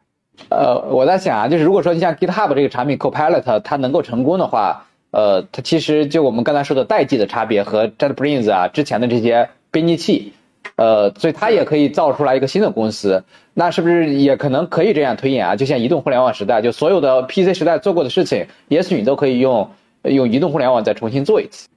[0.48, 10.32] 呃，我在想啊，就是如果说你像 GitHub 这个产品 Copilot 它能够成功的话，呃，它其实就我们刚才说的代际的差别和 JetBrains 啊之前的这些编辑器，
[10.76, 13.24] 呃，所以它也可以造出来一个新的公司。
[13.54, 15.56] 那是不是也可能可以这样推演啊？
[15.56, 19.70] 就像移动互联网时代，就所有的 PC 时代做过的事情，也许你都可以用
[20.02, 21.68] 用移动互联网再重新做一次。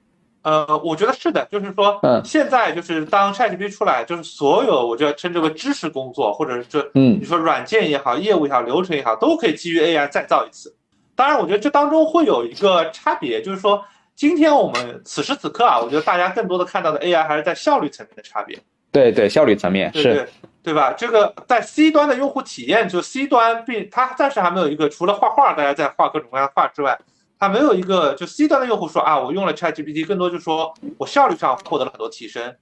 [0.42, 10.74] 呃，我觉得是的，就是说，嗯现在就是当 ChatGPT 出来，就是所有我就要称之为知识工作，或者是这嗯你说软件也好，业务也好，流程也好，都可以基于 AI 再造一次。
[11.14, 13.84] 当然，我觉得这当中会有一个差别，就是说，
[14.14, 18.58] 今天我们此时此刻啊，我觉得大家更多的看到的 AI 还是在效率层面的差别。
[18.90, 20.26] 对对，效率层面是，对
[20.62, 20.92] 对吧？
[20.92, 26.98] 这个在 C 端的用户体验，就 C 端并它暂时还没有一个，除了画画，大家在画各种各样的画之外，
[27.38, 32.54] 它没有一个就 C 端的用户说啊，我用了 ChatGPT，更多就是说我效率上获得了很多提升。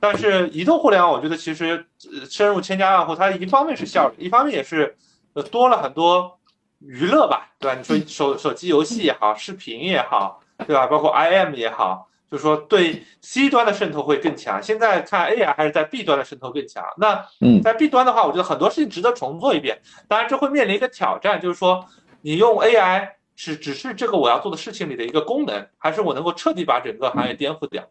[0.00, 1.86] 但是移动互联网，我觉得其实
[2.28, 4.96] 深入千家万户，它一方面是效率，一方面也是
[5.32, 6.38] 呃多了很多
[6.80, 7.76] 娱乐吧，对吧？
[7.76, 10.86] 你说手手机游戏也好，视频也好，对吧？
[10.86, 12.06] 包括 IM 也好。
[12.30, 14.62] 就是说，对 C 端的渗透会更强。
[14.62, 16.84] 现在看 AI 还是在 B 端的渗透更强。
[16.98, 17.24] 那
[17.62, 19.80] 在 B 端的话，我觉得很多事情值得重做一遍。
[20.06, 21.82] 当然，这会面临一个挑战，就是说，
[22.20, 23.08] 你用 AI
[23.38, 27.88] 是只是这个我要做的事情里的一个功能，还是我能够彻底把整个行业颠覆掉？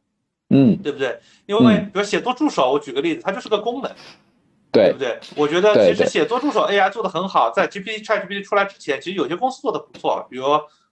[0.50, 1.18] 嗯，对不对？
[1.46, 3.90] 因为比如写作助手，我举个例子，它就是个功能，
[4.74, 5.18] 对不对？
[5.38, 10.28] 我觉得其实写作助手 AI 做的很好，在 GPT ChatGPT 出来之前，其实有些公司做的不错。
[10.30, 10.46] 比如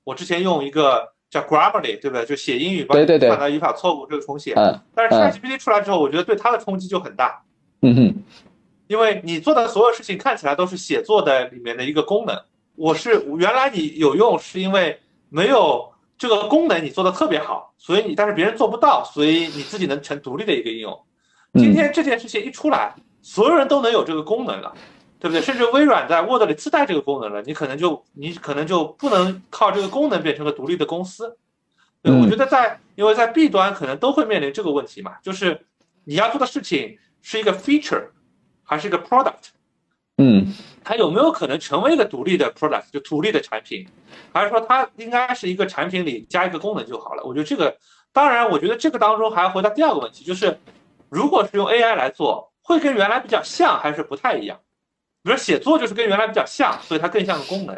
[0.05, 1.13] 我之前用一个。
[1.27, 2.23] 叫 Grammarly，对不对？
[2.23, 4.53] 就写英语帮你判断语法错误，这个重写。
[4.53, 4.79] 嗯。
[4.93, 7.43] 但是 ChatGPT 出来之后，我觉得对它的冲击就很大。
[7.81, 8.23] 嗯哼。
[8.87, 12.39] 因为你做的所有事情看起来都是写作的里面的一个功能。
[12.75, 14.99] 我是原来你有用，是因为
[15.29, 20.99] 没有这个功能你做的特别好，所以你但是别人做不到，所以你自己能成独立的一个应用。
[21.53, 24.73] 今天这件事情一出来，所有人都能有这个功能了。
[25.17, 25.41] 对不对？
[25.41, 31.37] 甚至微软在 Word 里自带这个功能了，你可能就你可能就不能靠这个功能变成个独立的公司。
[32.03, 35.65] 对，我觉得在因为在 B 端可能都会面临这个问题嘛，就是
[36.03, 38.09] 你要做的事情是一个 feature
[38.61, 39.53] 还是一个 product？
[40.17, 40.53] 嗯，
[40.85, 43.85] 它有没有可能成为一个独立的 product，就独立的产品，
[44.31, 47.23] 还是说它应该是一个产品里加一个功能就好了？
[47.23, 47.75] 我觉得这个，
[48.13, 50.59] 当然，我觉得这个当中还要回答第二个问题，就是
[51.09, 54.59] 如果是用 AI 来做，会跟原来比较像还是不太一样？
[55.23, 57.75] 比如写作就是跟原来比较像，所以它更像个功能。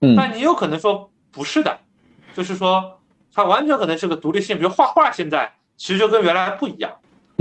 [0.00, 1.78] 嗯，但你有可能说不是的，
[2.34, 3.00] 就是说
[3.32, 4.56] 它完全可能是个独立性。
[4.56, 6.92] 比如画画现在其实就跟原来不一样。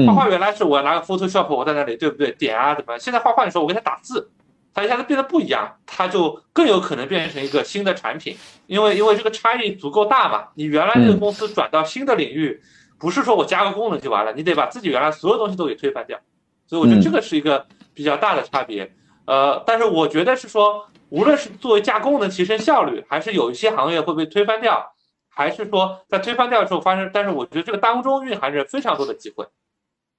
[0.06, 3.00] 画画原来是我拿个 Photoshop 我在那里对不对点啊怎么？
[3.00, 4.30] 现在画画的时候我给它打字，
[4.78, 8.38] 它一下子变得不一样，它就更有可能变成一个新的产品。
[8.68, 10.50] 因为因为这个差异足够大嘛。
[10.54, 12.62] 你原来这个公司转到新的领域，
[13.00, 16.20] 不是说我加个功能就完了，你得把自己原来所有东西都给推翻掉。
[16.68, 17.66] 所以我觉得这个是一个
[17.96, 18.94] 比较大的差别。
[19.26, 24.92] 呃，但是我觉得是说，无论是作为加功能提升效率，还是有一些行业会被推翻掉，
[25.28, 29.44] 还是说在推翻掉的时候发生，但是我觉得这个当中蕴含着非常多的机会。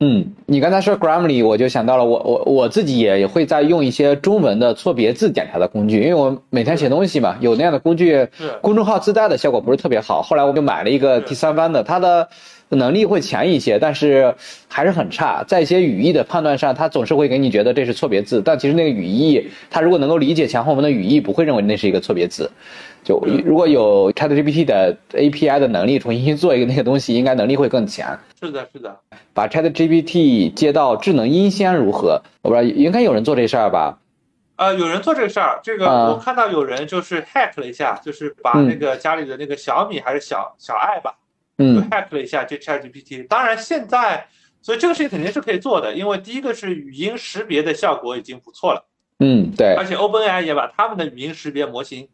[0.01, 8.29] 嗯，你刚才说 Grammarly，我就想到了，我我我自己也也会在用一些中文的错别字检查的工具，因为我每天写东西嘛，有那样的工具，
[8.61, 12.29] 公众号自带的效果不是特别好，后来我就买了一个第三方的，它的。
[12.71, 14.35] 能力会强一些，但是
[14.69, 15.43] 还是很差。
[15.45, 22.51] 在一些语义的判断上，它总是会给你觉得这是错别字，但其实那个语义，它如果能够理解前后文的语义，不会认为那是一个错别字。
[23.05, 28.19] 就如果有 ChatGPT 的 API 的能力，重新去做一个那个东西，应该能力会更强。
[28.41, 29.01] 是的，是的。
[29.33, 32.23] 把 ChatGPT 接到智能音箱如何？
[32.43, 33.99] 我不知道，应该有人做这事儿吧？
[34.57, 35.61] 呃，有人做这个事儿。
[35.63, 41.15] 这个我看到有人就是 hack 了一下，就是把那个家里的那个小米还是小小爱吧。
[41.59, 44.27] 嗯，hack 了一下这 ChatGPT，当然现在，
[44.63, 48.85] 所以这个事情肯定是可以做的，因为第一个是语音识别的效果已经不错了，
[49.19, 52.09] 嗯，对，而且 OpenAI 也把他们的语音识别模型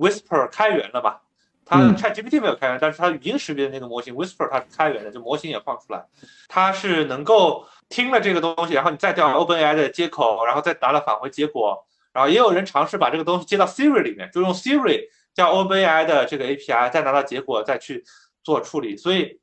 [0.00, 1.22] Whisper 开源了吧？
[1.64, 6.04] 它 ChatGPT 没有开源，但是它语音识别的那个模型 Whisper 它是开源的，就模型也放出来，
[6.48, 18.04] 它是能够听了这个东西，然后你再调 OpenAI 的接口，然后再拿了返回结果，然后也有人尝试把这个东西接到 Siri 里面，就用 Siri 叫 OpenAI 的这个 API，再拿到结果再去。
[18.42, 19.38] 做处理，所以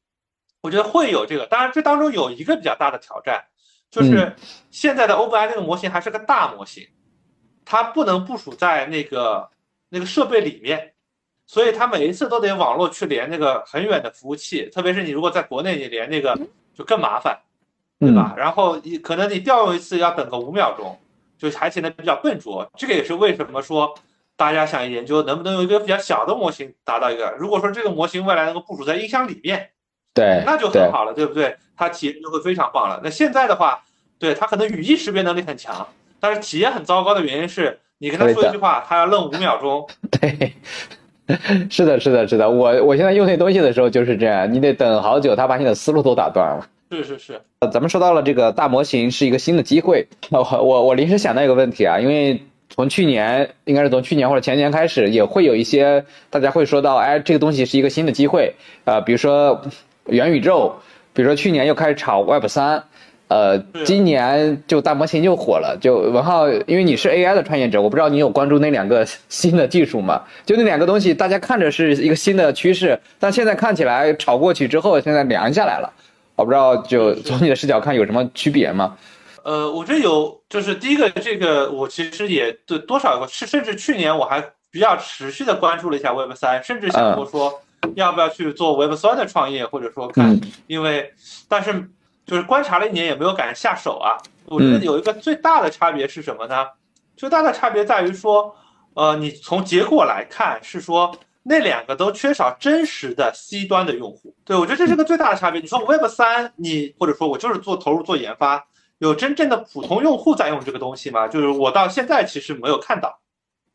[0.60, 1.46] 我觉得会有这个。
[1.46, 3.46] 当然，这当中有一个比较大的挑战，
[3.92, 4.36] 就是
[4.72, 6.88] 现在的 OpenAI 这个模型还是个大模型，
[7.64, 9.52] 它不能部署在那个
[9.90, 10.94] 那个设备里面，
[11.46, 14.70] 所以它每一次都得网络去连那个很远的服务器。
[14.70, 16.38] 特别是你如果在国内，你连那个
[16.76, 17.38] 就更麻烦，
[18.00, 18.34] 对吧？
[18.38, 20.98] 然后你可能你调用一次要等个五秒钟，
[21.38, 22.70] 就还显得比较笨拙。
[22.76, 23.94] 这个也是为什么说。
[24.40, 27.34] 大家想研究能不能用一个比较小的模型达到一个？
[27.40, 29.72] 如果说这个模型未来能够部署在音箱里面，
[30.14, 31.58] 对，那就很好了，对不对？
[31.76, 33.02] 它体验就会非常棒了。
[33.04, 33.84] 那现在的话，
[34.20, 35.88] 对它可能语义识别能力很强，
[36.20, 39.88] 但是体验很糟糕的原因是你跟他说一句话，他要愣五秒钟。
[40.20, 40.54] 对，
[41.70, 42.50] 是的，是的，是的。
[42.50, 46.68] 我我现在用那东西的时候就是这样，你得等好久，他把你的思路都打断了。
[46.92, 47.42] 是是是。
[47.60, 52.42] 呃，咱们说到了这个大模型是一个新的机会，我我我临时想到一个问题啊，因为。
[52.70, 59.62] 从去年应该是从去年或者前年开始，也会有一些大家会说到，哎，这个东西是一个新的机会，呃，比如说
[60.08, 60.76] 元宇宙，
[61.14, 62.84] 比如说去年又开始炒 Web 三，
[63.30, 65.78] 呃，今年就大模型又火了。
[65.82, 70.24] 就文浩，因为你是 AI 的创业者，我不知道你有关注那两个新的技术吗？
[70.46, 75.92] 就那两个东西，大家看着是一个新的趋势，但现在看起来炒过去之后，现在凉下来了。
[76.36, 78.96] 我不知道，就从你的视角看有什么区别吗？
[79.44, 87.60] 呃，我觉得有，就是第一个，这个我其实也对多少个，是甚至去年我还比较持续的关注了一下 Web 三，甚至想过说
[87.96, 91.12] 要不要去做 Web 三的创业，或者说看，因为
[91.50, 91.90] 但是。
[92.28, 94.16] 就是观察了一年也没有敢下手啊。
[94.46, 96.68] 我觉得有一个最大的差别是什么呢？
[97.16, 98.56] 最大的差别在于说，
[98.94, 104.36] 呃，你从结果来看是说那两个都缺少真实的 C 端的用户。
[104.46, 105.60] 对我觉得这是个最大的差别。
[105.60, 108.66] 你说 Web 三，你或者说我就是做投入做研发，
[109.00, 111.28] 有真正的普通用户在用这个东西吗？
[111.28, 113.20] 就是我到现在其实没有看到。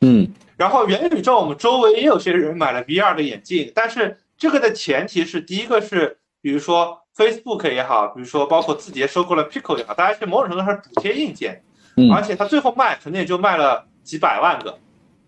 [0.01, 0.33] 嗯。
[0.57, 7.02] 然后元宇宙，我们周围也有些人买了 VR 的眼镜，但是这个的前提是第一个是，比如说。
[7.17, 11.63] Facebook 也好，比如说包括字节收购了 Pico 也好，大家是某种程度上是补贴硬件，
[12.11, 14.79] 而且它最后卖可能也就卖了几百万个，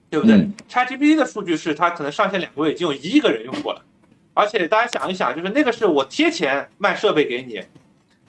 [0.08, 3.82] 对不对？ChatGPT 的数据是它可能上线两个月已经有一亿个人用过了，
[4.32, 7.60] 而且大家想一想，就是那个是我贴钱卖设备给你，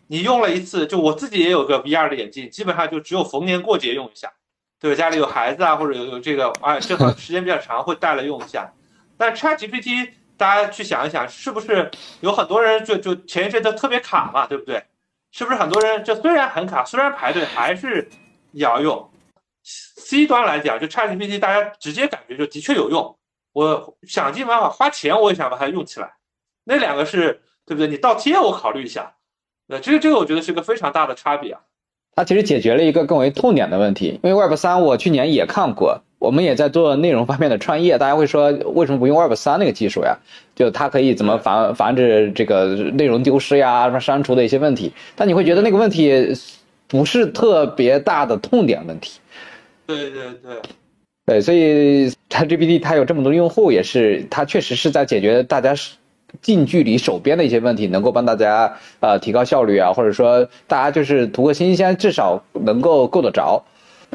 [0.08, 4.34] 你用了一次，就我自己也有个 VR 的眼镜，基本上就只有逢年过节用一下，
[4.82, 4.98] 对吧？
[4.98, 8.74] 家里有孩子啊，或者有有这个啊，正好时间比较长会带来用一下，
[9.18, 10.10] 但 ChatGPT。
[10.38, 11.90] 大家去想一想，是不是
[12.22, 14.84] 有很多人就就前一阵都特别卡嘛，对不对？
[15.32, 18.10] 是不是很多人就虽然很卡，虽然排队，还是
[18.52, 19.10] 也要用
[19.64, 23.18] ？C 端来讲，就 ChatGPT，大家直接感觉就的确有用。
[23.52, 26.14] 我想尽办法花钱，我也想把它用起来。
[26.64, 27.88] 那两个是对不对？
[27.88, 29.14] 你倒贴我考虑一下。
[29.68, 31.60] 呃这个这个，我觉得是个非常大的差别啊。
[32.16, 36.02] 它其实解决了一个更为痛点的问题，因为 Web 三我去年也看过。
[36.26, 40.18] 我们也在做内容方面的创业，大家会说为什么不用 Web 三那个技术呀？
[40.56, 44.92] 就它可以怎么防防止这个内容丢失呀、什么删除的一些问题？
[45.16, 46.36] 但你会觉得那个问题
[46.88, 49.20] 不是特别大的痛点问题。
[49.86, 50.62] 对对对，
[51.28, 55.76] 对，所以 ChatGPT 它有这么多用户，也是它确实是在解决大家
[56.42, 63.64] 近距离手边的一些问题，能够帮大家呃提高效率啊，或者说大家就是图个新鲜，至少能够够得着。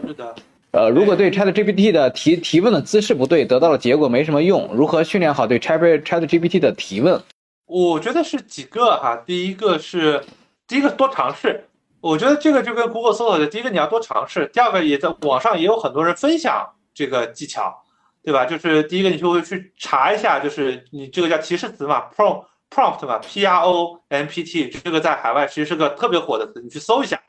[0.06, 0.34] 是的。
[0.72, 4.70] 呃，如果对 Chat GPT 的提提问的姿势不对，得到的结果没什么用。
[4.72, 7.20] 如何训练好对 Chat Chat GPT 的提问？
[7.66, 9.16] 我觉得是几个哈。
[9.26, 10.22] 第一个是，
[10.68, 11.64] 第一个多尝试。
[12.00, 14.48] 我觉得这个就跟 Google 搜索的，第一个你要多尝试。
[14.52, 16.64] 第二个也在网上也有很多人分享
[16.94, 17.76] 这个技巧，
[18.22, 18.46] 对吧？
[18.46, 27.20] 就是第一个你就会去查一下，就是你这个叫提示词嘛，prompt prompt 嘛，P R O M P T，这个在海外其实是个特别火的词，你去搜一下，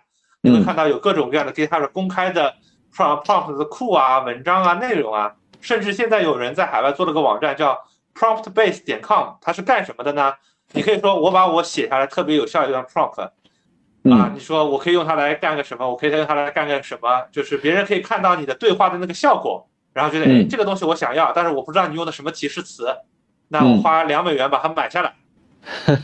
[0.42, 2.54] 你会看到有各种各样的 GitHub 公开的。
[2.96, 7.80] Prompt 的库啊、文章啊、内容啊，甚至现在有人在海外做了个网站叫
[8.14, 10.34] promptbase 点 com，它是干什么的呢？
[10.74, 15.90] 你可以说我把我写下来特别有效一段 prompt，啊，你说我可以用它来干个什么？
[15.90, 17.26] 我可以用它来干个什么？
[17.32, 22.88] 就是别人可以看到你的对话的那个效果，然后觉得哎，这个东西我想要，但是我不知道你用的什么提示词，
[23.48, 25.14] 那我花两美元把它买下来。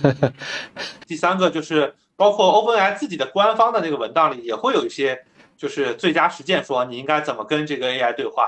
[1.08, 5.22] 第三个就是包括 OpenAI 自己的官方的那个文档里也会有一些。
[5.58, 8.46] 就是最佳实践，说你应该怎么跟这个 AI 对话。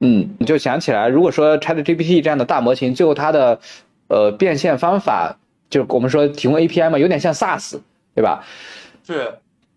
[0.00, 3.60] 嗯，你就想起来，如果说 ChatGPT 这样的大模型，最后它的
[4.08, 5.36] 呃变现方法，
[5.68, 7.78] 就我们说提供 API 嘛，有点像 SaaS，
[8.14, 8.44] 对吧？
[9.06, 9.32] 是。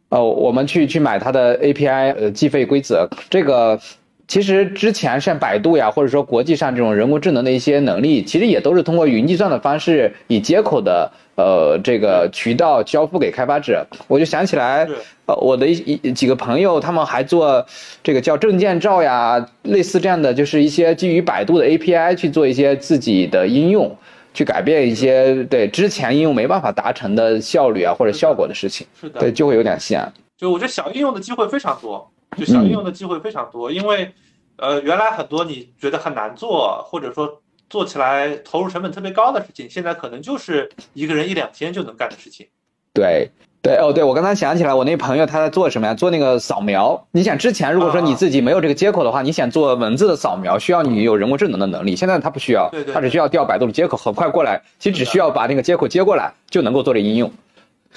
[0.10, 3.80] 呃，我们去去买它的 API，呃，计费规则，这个
[4.28, 11.12] 其实之前像百度呀，或者说国际上这种人工智能的一些能力，其实也都是通过云计算的方式，以接口的。
[11.36, 14.88] 呃，这个渠道交付给开发者，我就想起来，
[15.26, 17.66] 呃，我的一一几个朋友，他们还做
[18.02, 23.94] 这个叫证件照呀，类似这样的，就是一些基于百度的 API 去做一些自己的应用，
[24.34, 28.88] 去改变一些对之前应用没办法达成的效率啊或者效果的事情。
[28.98, 30.10] 是的，对，就会有点像。
[30.38, 34.10] 就我觉得小应用的机会非常多，就小应用的机会非常多，因为，
[34.56, 37.42] 呃，原来很多你觉得很难做，或者说。
[37.70, 42.48] 做起来投入成本特别高的事情，现在可能就是一个人一两天就能干的事情。
[42.94, 43.30] 对
[43.62, 45.94] 对哦，对我刚才想起来，我那朋友他在做什么呀？
[45.94, 47.08] 做那个扫描。
[47.12, 51.96] 你想之前如果说你自己没有这个接口的话，你想做文字的扫描，需要你有人工智能的能力。
[51.96, 54.62] 现在他不需要，他只需要调百度的接口，很快过来。
[54.80, 57.32] 其实只需要把那个接口接过来，就能够做这应用。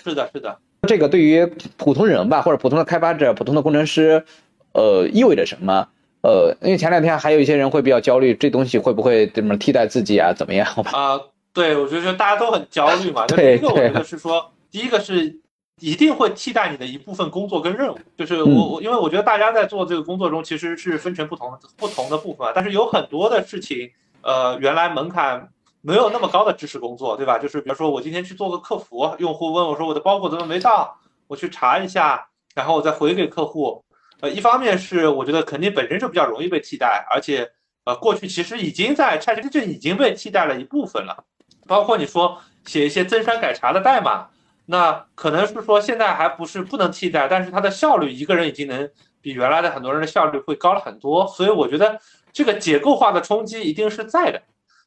[0.03, 0.57] 是的，是的。
[0.89, 1.45] 这个对于
[1.77, 4.25] 普通人吧，或者普通的开发者、普通的工程师，
[4.73, 5.89] 呃，意味着什么？
[6.21, 10.33] 呃，因为前两天还有一些人会比较焦虑，这东西会不会怎么替代自己啊？
[10.33, 10.67] 怎么样？
[10.93, 11.21] 啊，
[11.53, 13.25] 对，我觉得大家都很焦虑嘛。
[13.27, 15.39] 第一个，我觉得是说，第一个是
[15.81, 17.99] 一定会替代你的一部分工作跟任务。
[18.17, 23.89] 就是我我，因为我觉得大家在做这个工作中其实是分成不同不同的部分，但是有很多的事情，
[24.23, 25.49] 呃，原来门槛
[25.83, 27.39] 没有那么高的知识工作，对吧？
[27.39, 30.99] 就是比如说我今天去做个客服，用户问我说我的包裹怎么没到，
[31.29, 33.85] 我去查一下，然后我再回给客户。
[34.21, 37.49] 呃，一方面是我觉得肯定本身就比较容易被替代，而且
[37.85, 41.25] 呃，过去其实已经在 ChatGPT 已经被替代了一部分了，
[41.67, 44.27] 包括你说写一些增删改查的代码，
[44.67, 48.91] 那可能是说现在还不是不能替代，但是它的效率一个人已经能
[49.21, 52.01] 比原来的很多人的效率会高了很多，所以我觉得
[52.33, 54.43] 这个结构化的冲击一定是在的，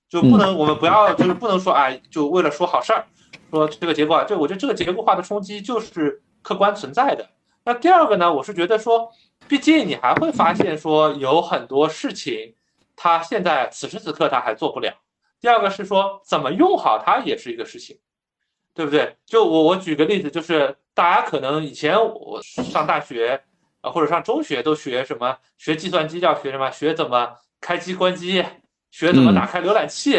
[0.09, 3.05] 就不能我们不要就是不能说哎，就为了说好事儿，
[3.49, 7.25] 说这个结构，就我觉得这个结构化的冲击就是客观存在的。
[7.64, 9.12] 那第二个呢，我是觉得说，
[9.47, 12.55] 毕竟你还会发现说有很多事情，
[12.95, 14.91] 他现在此时此刻他还做不了。
[15.39, 17.97] 第二个是说怎么用好它也是一个事情，
[18.74, 19.16] 对不对？
[19.26, 23.41] 就我我举个例子，就是大家可能以前我上大学
[23.82, 28.43] 啊或者上中学都学什么，学计算机要学什么，学怎么开机关机，
[28.91, 30.12] 学怎么打开浏览器，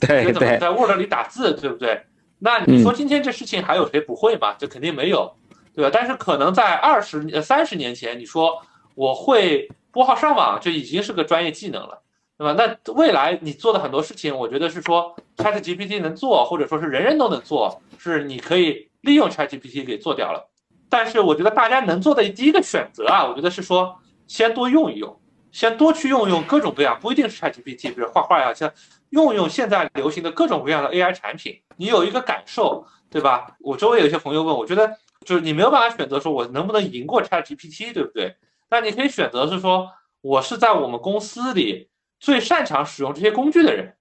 [0.00, 2.04] 学怎么在 Word 里打字，对不对？
[2.38, 4.54] 那你说今天这事情还有谁不会吗？
[4.58, 5.34] 这肯定没有。
[5.76, 5.90] 对吧？
[5.92, 8.62] 但是可能在二十呃三十年前，你说
[8.94, 12.00] 我会拨号上网就已经是个专业技能了，
[12.38, 12.54] 对吧？
[12.54, 20.48] 那未来你做的很多事情，我觉得是说 ChatGPT 能做，或者说是人人都能做，是你可以利用 ChatGPT 给做掉了。
[20.88, 23.94] 但是我觉得大家能做的第一个选择啊，我觉得是说
[24.26, 25.14] 先多用一用，
[25.52, 28.72] 先多去用用各种各样，不一定是 ChatGPT，比如画画呀，像
[29.10, 33.46] 用用现在流行的各种各样的 AI 产品，你有一个感受，对吧？
[33.60, 34.96] 我周围有些朋友问，我觉得。
[35.26, 38.36] 就是你没有办法选择说，我能不能赢过 ChatGPT，对不对？
[38.68, 43.94] 但你可以选择是说，我是在我们公司里最擅长使用这些工具的人，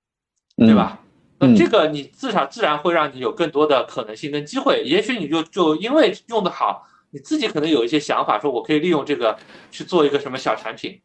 [0.58, 1.00] 对吧？
[1.40, 4.84] 那这个你至少自然会让你有更多的可能性跟机会。
[4.86, 9.38] 也许你就就因为用得好，你自己可能有一些想法，说我可以利用这个
[9.70, 11.02] 去做一个什么小产品，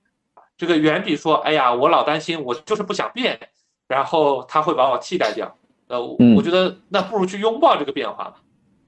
[0.57, 3.41] 这个远比说，哎呀，我老担心我就是不想变，
[3.89, 5.57] 然后他会把我替代掉。
[5.89, 6.01] 呃，
[6.37, 8.37] 我觉得那不如去拥抱这个变化吧。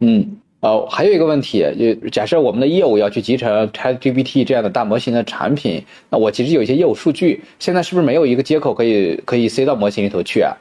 [0.01, 0.39] 嗯。
[0.63, 10.55] 哦，还有一个问题，就假设我们的业务要去集成 ChatGPT 这样的大模型的产品，那我其实有一些业务数据，现在是不是没有一个接口可以可以塞到模型里头去啊？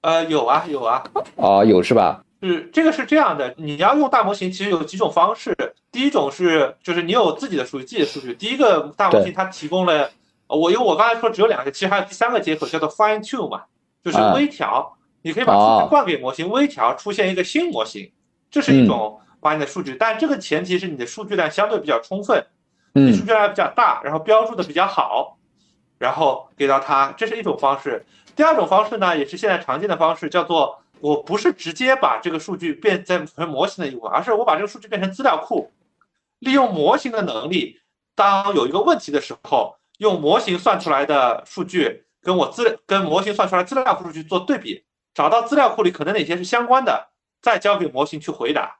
[0.00, 1.04] 呃，有啊，有啊。
[1.36, 2.20] 哦，有是吧？
[2.42, 5.56] 是这个是这样的，你要用大模型，其实有几种方式。
[5.92, 8.34] 第一种是，就是你有自己的数据，自己的数据。
[8.34, 10.10] 第一个大模型它提供了，
[10.48, 13.62] 我因为我刚才说只有两个，其实还有第三个接口叫做 Fine Tune 嘛，
[14.02, 18.10] 就是微调，你可以把数据灌给模型，微调出现一个新模型，
[18.50, 19.20] 这是一种。
[19.44, 22.42] 把你的数据，但这个前提是你的数据量相对比较充分，
[22.94, 25.36] 你数据量比较大，然后标注的比较好，
[25.98, 28.06] 然后给到他，这是一种方式。
[28.34, 35.70] 第二种方式呢，也是现在常见的方式，叫做我不是直接把这个数据变成模型的一部分，而是我把这个数据变成资料库，
[36.38, 37.78] 利用模型的能力，
[38.14, 47.08] 当有一个问题的时候，用模型算出来的数据跟我资跟模型算出来资料库数据做对比，找到资料库里可能哪些是相关的，
[47.42, 48.78] 再交给模型去回答。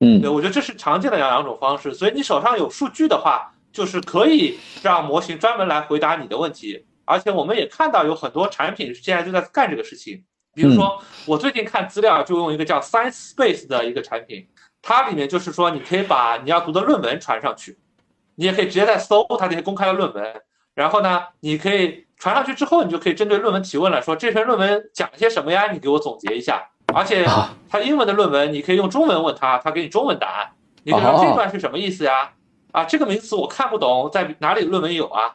[0.00, 6.84] 嗯，对，我觉得这是常见的两两种方式，所以你手上有数据的话，就是可以让模型专门来回答你的问题。
[7.04, 10.22] 而且我们也看到有很多产品现在就在干这个事情。
[10.52, 14.48] 比如说，我最近看资料就用一个叫 Science Space 的一个产品，
[14.82, 17.78] 它里面就是说你可以把你要读的论文传上去，
[18.34, 20.42] 你也可以直接在搜它那些公开的论文，
[20.74, 25.70] 然后呢，你可以传上去之后，你就可以针对论文提问了，说这篇论文讲了些什么呀？
[25.70, 26.70] 你给我总结一下。
[26.96, 27.26] 而且
[27.68, 30.48] 他英文的论文，你可以用中文问他，他给你中文答案。
[30.82, 32.30] 你可以说这段是什么意思呀？
[32.72, 35.34] 啊，这个名词我看不懂，在哪里论文有啊？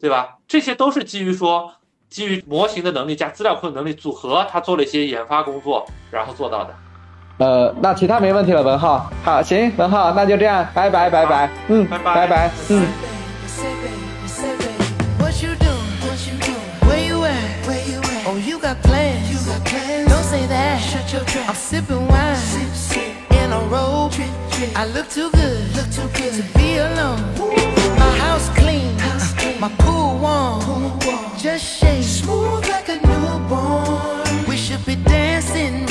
[0.00, 0.36] 对吧？
[0.46, 1.72] 这些都是基于说，
[2.08, 6.74] 基于模型的能力加资料库的能力组合，他做了一些研发工作，然后做到的。
[7.38, 9.10] 呃，那其他没问题了，文浩。
[9.24, 12.86] 好，行，文浩，那就这样，拜拜，拜拜，嗯，拜拜，拜拜，嗯。
[13.46, 13.68] say
[20.50, 20.78] that.
[20.82, 21.48] Shut your trap.
[21.48, 23.32] I'm sipping wine sip, sip.
[23.40, 24.12] in a robe.
[24.12, 24.70] Trip, trip.
[24.76, 27.20] I look too good, look too good to be alone.
[27.38, 27.96] Ooh.
[28.02, 29.60] My house clean, house clean.
[29.60, 30.60] my pool warm.
[30.60, 31.38] pool warm.
[31.38, 34.44] Just shake smooth like a newborn.
[34.48, 35.86] We should be dancing,